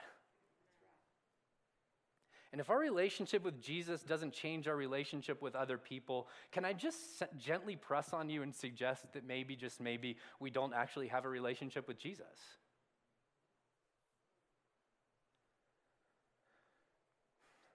And 2.52 2.62
if 2.62 2.70
our 2.70 2.80
relationship 2.80 3.44
with 3.44 3.62
Jesus 3.62 4.04
doesn't 4.04 4.34
change 4.34 4.68
our 4.68 4.76
relationship 4.76 5.42
with 5.42 5.56
other 5.56 5.78
people, 5.78 6.28
can 6.52 6.64
I 6.64 6.74
just 6.74 7.24
gently 7.38 7.76
press 7.76 8.14
on 8.14 8.30
you 8.30 8.42
and 8.42 8.56
suggest 8.56 9.12
that 9.14 9.28
maybe, 9.28 9.56
just 9.56 9.82
maybe, 9.82 10.18
we 10.40 10.50
don't 10.50 10.74
actually 10.74 11.08
have 11.10 11.26
a 11.26 11.30
relationship 11.30 11.88
with 11.88 12.00
Jesus? 12.00 12.26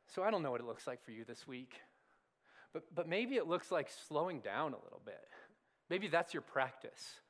So 0.08 0.22
I 0.22 0.30
don't 0.30 0.42
know 0.42 0.50
what 0.50 0.60
it 0.60 0.66
looks 0.66 0.86
like 0.86 1.04
for 1.04 1.10
you 1.10 1.24
this 1.24 1.46
week. 1.46 1.74
But, 2.72 2.94
but 2.94 3.08
maybe 3.08 3.36
it 3.36 3.46
looks 3.46 3.70
like 3.70 3.90
slowing 4.08 4.40
down 4.40 4.72
a 4.72 4.82
little 4.82 5.02
bit. 5.04 5.28
Maybe 5.90 6.08
that's 6.08 6.32
your 6.32 6.42
practice. 6.42 7.20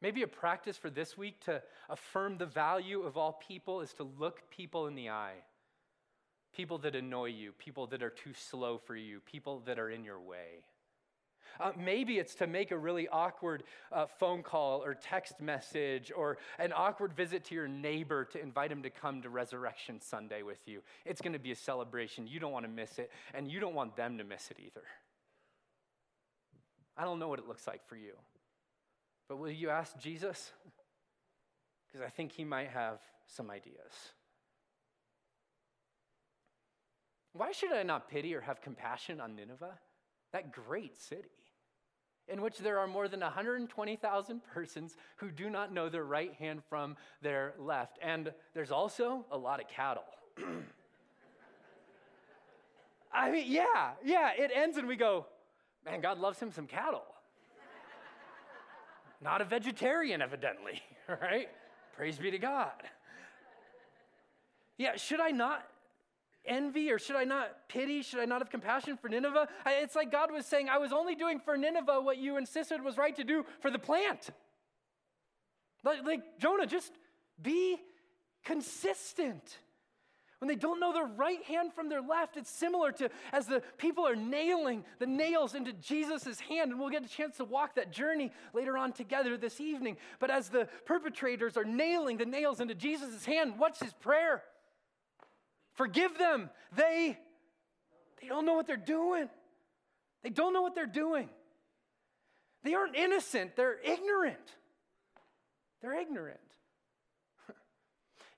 Maybe 0.00 0.22
a 0.22 0.28
practice 0.28 0.76
for 0.76 0.90
this 0.90 1.16
week 1.16 1.40
to 1.44 1.62
affirm 1.88 2.38
the 2.38 2.46
value 2.46 3.02
of 3.02 3.16
all 3.16 3.40
people 3.46 3.80
is 3.80 3.92
to 3.94 4.08
look 4.18 4.50
people 4.50 4.86
in 4.86 4.94
the 4.94 5.10
eye. 5.10 5.36
People 6.54 6.78
that 6.78 6.94
annoy 6.94 7.26
you, 7.26 7.52
people 7.52 7.86
that 7.88 8.02
are 8.02 8.10
too 8.10 8.34
slow 8.34 8.78
for 8.78 8.94
you, 8.94 9.20
people 9.20 9.62
that 9.66 9.78
are 9.78 9.90
in 9.90 10.04
your 10.04 10.20
way. 10.20 10.64
Uh, 11.60 11.72
maybe 11.78 12.18
it's 12.18 12.34
to 12.36 12.46
make 12.46 12.70
a 12.70 12.78
really 12.78 13.08
awkward 13.08 13.64
uh, 13.92 14.06
phone 14.06 14.42
call 14.42 14.82
or 14.82 14.94
text 14.94 15.40
message 15.40 16.12
or 16.14 16.38
an 16.58 16.72
awkward 16.74 17.12
visit 17.14 17.44
to 17.44 17.54
your 17.54 17.68
neighbor 17.68 18.24
to 18.24 18.40
invite 18.40 18.70
him 18.70 18.82
to 18.82 18.90
come 18.90 19.22
to 19.22 19.30
Resurrection 19.30 20.00
Sunday 20.00 20.42
with 20.42 20.66
you. 20.66 20.80
It's 21.04 21.20
going 21.20 21.32
to 21.32 21.38
be 21.38 21.52
a 21.52 21.56
celebration. 21.56 22.26
You 22.26 22.40
don't 22.40 22.52
want 22.52 22.64
to 22.64 22.70
miss 22.70 22.98
it, 22.98 23.10
and 23.34 23.50
you 23.50 23.60
don't 23.60 23.74
want 23.74 23.96
them 23.96 24.18
to 24.18 24.24
miss 24.24 24.50
it 24.50 24.58
either. 24.64 24.84
I 26.96 27.04
don't 27.04 27.18
know 27.18 27.28
what 27.28 27.38
it 27.38 27.48
looks 27.48 27.66
like 27.66 27.86
for 27.88 27.96
you, 27.96 28.12
but 29.28 29.38
will 29.38 29.50
you 29.50 29.70
ask 29.70 29.98
Jesus? 29.98 30.52
Because 31.92 32.06
I 32.06 32.08
think 32.08 32.32
he 32.32 32.42
might 32.42 32.70
have 32.70 33.00
some 33.26 33.50
ideas. 33.50 33.92
Why 37.34 37.52
should 37.52 37.72
I 37.72 37.82
not 37.82 38.08
pity 38.08 38.34
or 38.34 38.40
have 38.40 38.60
compassion 38.60 39.20
on 39.20 39.36
Nineveh? 39.36 39.78
That 40.32 40.52
great 40.52 40.96
city 40.96 41.28
in 42.28 42.40
which 42.40 42.58
there 42.58 42.78
are 42.78 42.86
more 42.86 43.08
than 43.08 43.20
120,000 43.20 44.40
persons 44.54 44.96
who 45.16 45.30
do 45.30 45.50
not 45.50 45.72
know 45.72 45.88
their 45.88 46.04
right 46.04 46.34
hand 46.34 46.62
from 46.68 46.96
their 47.20 47.54
left. 47.58 47.98
And 48.02 48.32
there's 48.54 48.70
also 48.70 49.24
a 49.30 49.36
lot 49.36 49.60
of 49.60 49.68
cattle. 49.68 50.04
I 53.14 53.30
mean, 53.30 53.44
yeah, 53.46 53.90
yeah, 54.02 54.30
it 54.36 54.50
ends 54.54 54.78
and 54.78 54.88
we 54.88 54.96
go, 54.96 55.26
man, 55.84 56.00
God 56.00 56.18
loves 56.18 56.38
him 56.38 56.50
some 56.50 56.66
cattle. 56.66 57.04
Not 59.20 59.42
a 59.42 59.44
vegetarian, 59.44 60.22
evidently, 60.22 60.80
right? 61.20 61.48
Praise 61.94 62.18
be 62.18 62.30
to 62.30 62.38
God. 62.38 62.72
Yeah, 64.78 64.96
should 64.96 65.20
I 65.20 65.30
not 65.30 65.64
envy 66.44 66.90
or 66.90 66.98
should 66.98 67.16
I 67.16 67.24
not 67.24 67.68
pity? 67.68 68.02
Should 68.02 68.20
I 68.20 68.24
not 68.24 68.40
have 68.40 68.50
compassion 68.50 68.96
for 68.96 69.08
Nineveh? 69.08 69.48
It's 69.66 69.94
like 69.94 70.10
God 70.10 70.32
was 70.32 70.46
saying, 70.46 70.68
I 70.68 70.78
was 70.78 70.92
only 70.92 71.14
doing 71.14 71.40
for 71.40 71.56
Nineveh 71.56 72.00
what 72.00 72.18
you 72.18 72.36
insisted 72.36 72.82
was 72.82 72.96
right 72.96 73.14
to 73.16 73.24
do 73.24 73.44
for 73.60 73.70
the 73.70 73.78
plant. 73.78 74.30
Like, 75.84 76.04
like 76.04 76.38
Jonah, 76.38 76.66
just 76.66 76.92
be 77.40 77.76
consistent. 78.44 79.58
When 80.38 80.48
they 80.48 80.56
don't 80.56 80.80
know 80.80 80.92
their 80.92 81.06
right 81.06 81.40
hand 81.44 81.72
from 81.72 81.88
their 81.88 82.02
left, 82.02 82.36
it's 82.36 82.50
similar 82.50 82.90
to 82.92 83.10
as 83.32 83.46
the 83.46 83.62
people 83.78 84.08
are 84.08 84.16
nailing 84.16 84.84
the 84.98 85.06
nails 85.06 85.54
into 85.54 85.72
Jesus' 85.72 86.40
hand, 86.40 86.72
and 86.72 86.80
we'll 86.80 86.90
get 86.90 87.04
a 87.04 87.08
chance 87.08 87.36
to 87.36 87.44
walk 87.44 87.76
that 87.76 87.92
journey 87.92 88.32
later 88.52 88.76
on 88.76 88.92
together 88.92 89.36
this 89.36 89.60
evening. 89.60 89.96
But 90.18 90.32
as 90.32 90.48
the 90.48 90.66
perpetrators 90.84 91.56
are 91.56 91.64
nailing 91.64 92.16
the 92.16 92.26
nails 92.26 92.60
into 92.60 92.74
Jesus' 92.74 93.24
hand, 93.24 93.54
what's 93.56 93.78
his 93.78 93.92
prayer? 93.92 94.42
Forgive 95.74 96.18
them. 96.18 96.50
They, 96.76 97.18
they 98.20 98.28
don't 98.28 98.46
know 98.46 98.54
what 98.54 98.66
they're 98.66 98.76
doing. 98.76 99.28
They 100.22 100.30
don't 100.30 100.52
know 100.52 100.62
what 100.62 100.74
they're 100.74 100.86
doing. 100.86 101.28
They 102.62 102.74
aren't 102.74 102.94
innocent, 102.94 103.56
they're 103.56 103.80
ignorant. 103.82 104.56
They're 105.80 105.98
ignorant. 106.00 106.38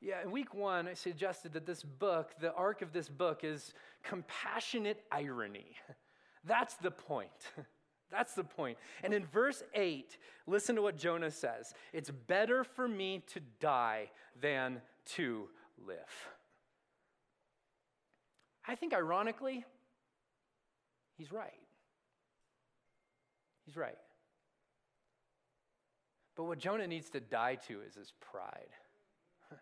yeah, 0.01 0.23
in 0.23 0.31
week 0.31 0.55
one, 0.55 0.89
I 0.89 0.95
suggested 0.95 1.53
that 1.53 1.67
this 1.67 1.83
book, 1.83 2.31
the 2.41 2.55
arc 2.55 2.81
of 2.81 2.93
this 2.93 3.09
book, 3.09 3.45
is 3.45 3.75
compassionate 4.03 5.03
irony. 5.13 5.77
That's 6.45 6.75
the 6.77 6.91
point. 6.91 7.29
That's 8.11 8.35
the 8.35 8.45
point. 8.45 8.79
And 9.03 9.13
in 9.13 9.27
verse 9.27 9.63
8, 9.75 10.17
listen 10.47 10.77
to 10.77 10.83
what 10.83 10.97
Jonah 10.97 11.31
says 11.31 11.75
It's 11.93 12.11
better 12.11 12.65
for 12.65 12.89
me 12.89 13.25
to 13.29 13.41
die 13.61 14.11
than 14.41 14.81
to 15.17 15.49
live. 15.87 15.99
I 18.67 18.75
think, 18.75 18.95
ironically, 18.95 19.65
he's 21.17 21.33
right. 21.33 21.53
He's 23.67 23.77
right. 23.77 23.97
But 26.37 26.45
what 26.45 26.59
Jonah 26.59 26.87
needs 26.87 27.11
to 27.11 27.21
die 27.21 27.57
to 27.69 27.81
is 27.87 27.95
his 27.95 28.13
pride. 28.21 28.73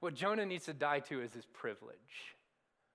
what 0.00 0.14
Jonah 0.14 0.46
needs 0.46 0.64
to 0.66 0.72
die 0.72 1.00
to 1.00 1.20
is 1.20 1.32
his 1.32 1.44
privilege. 1.46 2.34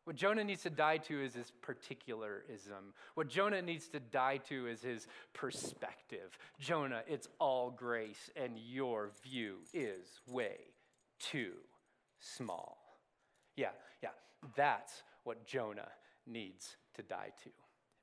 What 0.06 0.16
Jonah 0.16 0.44
needs 0.44 0.64
to 0.64 0.72
die 0.72 0.98
to 0.98 1.22
is 1.22 1.36
his 1.36 1.52
particularism. 1.62 2.96
What 3.14 3.28
Jonah 3.28 3.62
needs 3.62 3.90
to 3.90 4.00
die 4.00 4.38
to 4.50 4.66
is 4.66 4.82
his 4.82 5.06
perspective. 5.34 6.36
Jonah, 6.60 7.04
it's 7.08 7.28
all 7.38 7.70
grace, 7.70 8.32
and 8.36 8.58
your 8.58 9.12
view 9.24 9.58
is 9.72 10.20
way 10.28 10.58
too 11.20 11.52
small. 12.20 12.80
Yeah, 13.56 13.70
yeah, 14.02 14.10
that's 14.56 15.04
what 15.24 15.46
Jonah 15.46 15.90
needs 16.26 16.78
to 16.96 17.04
die 17.04 17.32
to. 17.44 17.50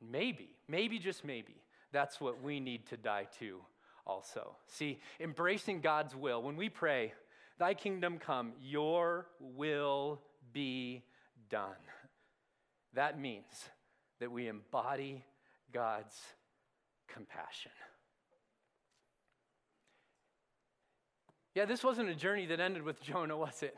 Maybe, 0.01 0.51
maybe, 0.69 0.99
just 0.99 1.25
maybe, 1.25 1.63
that's 1.93 2.21
what 2.21 2.43
we 2.43 2.61
need 2.61 2.87
to 2.87 2.97
die 2.97 3.27
to 3.39 3.61
also. 4.07 4.57
See, 4.67 5.01
embracing 5.21 5.81
God's 5.81 6.15
will, 6.15 6.43
when 6.43 6.57
we 6.57 6.69
pray, 6.69 7.13
Thy 7.59 7.75
kingdom 7.75 8.19
come, 8.19 8.53
your 8.61 9.27
will 9.41 10.21
be 10.53 11.03
done. 11.49 11.71
That 12.93 13.19
means 13.19 13.71
that 14.21 14.31
we 14.31 14.49
embody 14.49 15.25
God's 15.73 16.17
compassion. 17.09 17.73
Yeah, 21.55 21.65
this 21.65 21.83
wasn't 21.83 22.11
a 22.11 22.15
journey 22.15 22.45
that 22.47 22.61
ended 22.61 22.83
with 22.83 23.01
Jonah, 23.01 23.37
was 23.37 23.63
it? 23.63 23.77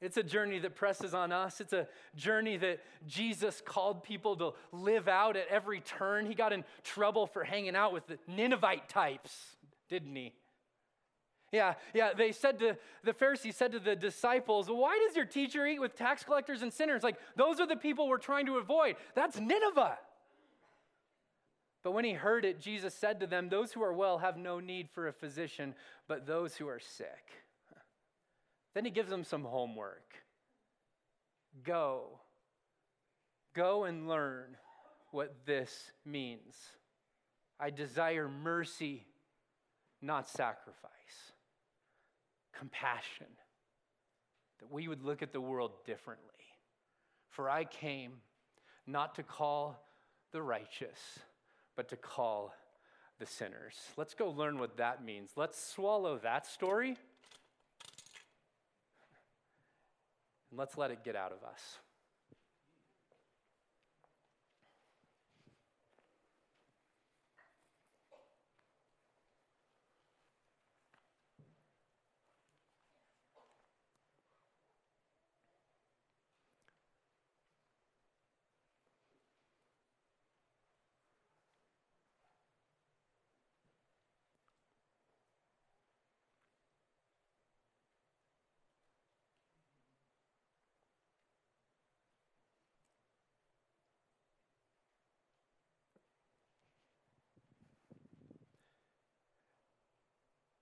It's 0.00 0.16
a 0.16 0.22
journey 0.22 0.60
that 0.60 0.76
presses 0.76 1.12
on 1.12 1.32
us. 1.32 1.60
It's 1.60 1.72
a 1.72 1.88
journey 2.14 2.56
that 2.58 2.80
Jesus 3.06 3.60
called 3.64 4.04
people 4.04 4.36
to 4.36 4.52
live 4.70 5.08
out 5.08 5.36
at 5.36 5.48
every 5.48 5.80
turn. 5.80 6.26
He 6.26 6.34
got 6.34 6.52
in 6.52 6.64
trouble 6.84 7.26
for 7.26 7.42
hanging 7.42 7.74
out 7.74 7.92
with 7.92 8.06
the 8.06 8.18
Ninevite 8.28 8.88
types, 8.88 9.56
didn't 9.88 10.14
he? 10.14 10.34
Yeah, 11.50 11.74
yeah, 11.94 12.12
they 12.12 12.32
said 12.32 12.58
to 12.58 12.76
the 13.02 13.14
Pharisees 13.14 13.56
said 13.56 13.72
to 13.72 13.78
the 13.78 13.96
disciples, 13.96 14.68
Why 14.68 15.02
does 15.06 15.16
your 15.16 15.24
teacher 15.24 15.66
eat 15.66 15.80
with 15.80 15.96
tax 15.96 16.22
collectors 16.22 16.62
and 16.62 16.72
sinners? 16.72 17.02
Like, 17.02 17.16
those 17.36 17.58
are 17.58 17.66
the 17.66 17.76
people 17.76 18.06
we're 18.06 18.18
trying 18.18 18.46
to 18.46 18.58
avoid. 18.58 18.96
That's 19.14 19.40
Nineveh. 19.40 19.98
But 21.82 21.92
when 21.92 22.04
he 22.04 22.12
heard 22.12 22.44
it, 22.44 22.60
Jesus 22.60 22.94
said 22.94 23.18
to 23.20 23.26
them, 23.26 23.48
Those 23.48 23.72
who 23.72 23.82
are 23.82 23.94
well 23.94 24.18
have 24.18 24.36
no 24.36 24.60
need 24.60 24.90
for 24.90 25.08
a 25.08 25.12
physician, 25.12 25.74
but 26.06 26.26
those 26.26 26.56
who 26.56 26.68
are 26.68 26.80
sick. 26.80 27.24
Then 28.74 28.84
he 28.84 28.90
gives 28.90 29.10
them 29.10 29.24
some 29.24 29.44
homework. 29.44 30.14
Go. 31.64 32.20
Go 33.54 33.84
and 33.84 34.08
learn 34.08 34.56
what 35.10 35.34
this 35.46 35.90
means. 36.04 36.54
I 37.58 37.70
desire 37.70 38.28
mercy, 38.28 39.06
not 40.00 40.28
sacrifice. 40.28 41.32
Compassion. 42.56 43.26
That 44.60 44.70
we 44.70 44.88
would 44.88 45.04
look 45.04 45.22
at 45.22 45.32
the 45.32 45.40
world 45.40 45.72
differently. 45.84 46.24
For 47.30 47.48
I 47.48 47.64
came 47.64 48.14
not 48.86 49.14
to 49.16 49.22
call 49.22 49.82
the 50.32 50.42
righteous, 50.42 51.18
but 51.76 51.88
to 51.88 51.96
call 51.96 52.54
the 53.18 53.26
sinners. 53.26 53.74
Let's 53.96 54.14
go 54.14 54.30
learn 54.30 54.58
what 54.58 54.76
that 54.76 55.04
means. 55.04 55.30
Let's 55.36 55.62
swallow 55.62 56.18
that 56.18 56.46
story 56.46 56.96
And 60.50 60.58
let's 60.58 60.76
let 60.76 60.90
it 60.90 61.04
get 61.04 61.16
out 61.16 61.32
of 61.32 61.42
us. 61.42 61.78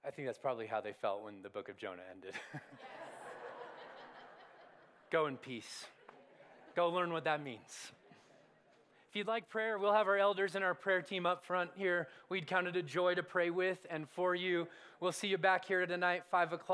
I 0.06 0.10
think 0.10 0.28
that's 0.28 0.38
probably 0.38 0.66
how 0.66 0.80
they 0.80 0.92
felt 0.92 1.24
when 1.24 1.42
the 1.42 1.48
book 1.48 1.68
of 1.68 1.76
Jonah 1.76 2.02
ended. 2.12 2.34
Go 5.10 5.26
in 5.26 5.36
peace. 5.36 5.86
Go 6.76 6.90
learn 6.90 7.12
what 7.12 7.24
that 7.24 7.42
means. 7.42 7.90
If 9.10 9.16
you'd 9.16 9.26
like 9.26 9.48
prayer, 9.48 9.78
we'll 9.78 9.92
have 9.92 10.06
our 10.06 10.16
elders 10.16 10.54
and 10.54 10.62
our 10.62 10.74
prayer 10.74 11.02
team 11.02 11.26
up 11.26 11.44
front 11.44 11.70
here. 11.74 12.06
We'd 12.28 12.46
count 12.46 12.68
it 12.68 12.76
a 12.76 12.82
joy 12.82 13.16
to 13.16 13.22
pray 13.24 13.50
with 13.50 13.78
and 13.90 14.08
for 14.10 14.36
you. 14.36 14.68
We'll 15.00 15.10
see 15.10 15.26
you 15.26 15.38
back 15.38 15.64
here 15.64 15.84
tonight, 15.86 16.22
5 16.30 16.52
o'clock. 16.52 16.66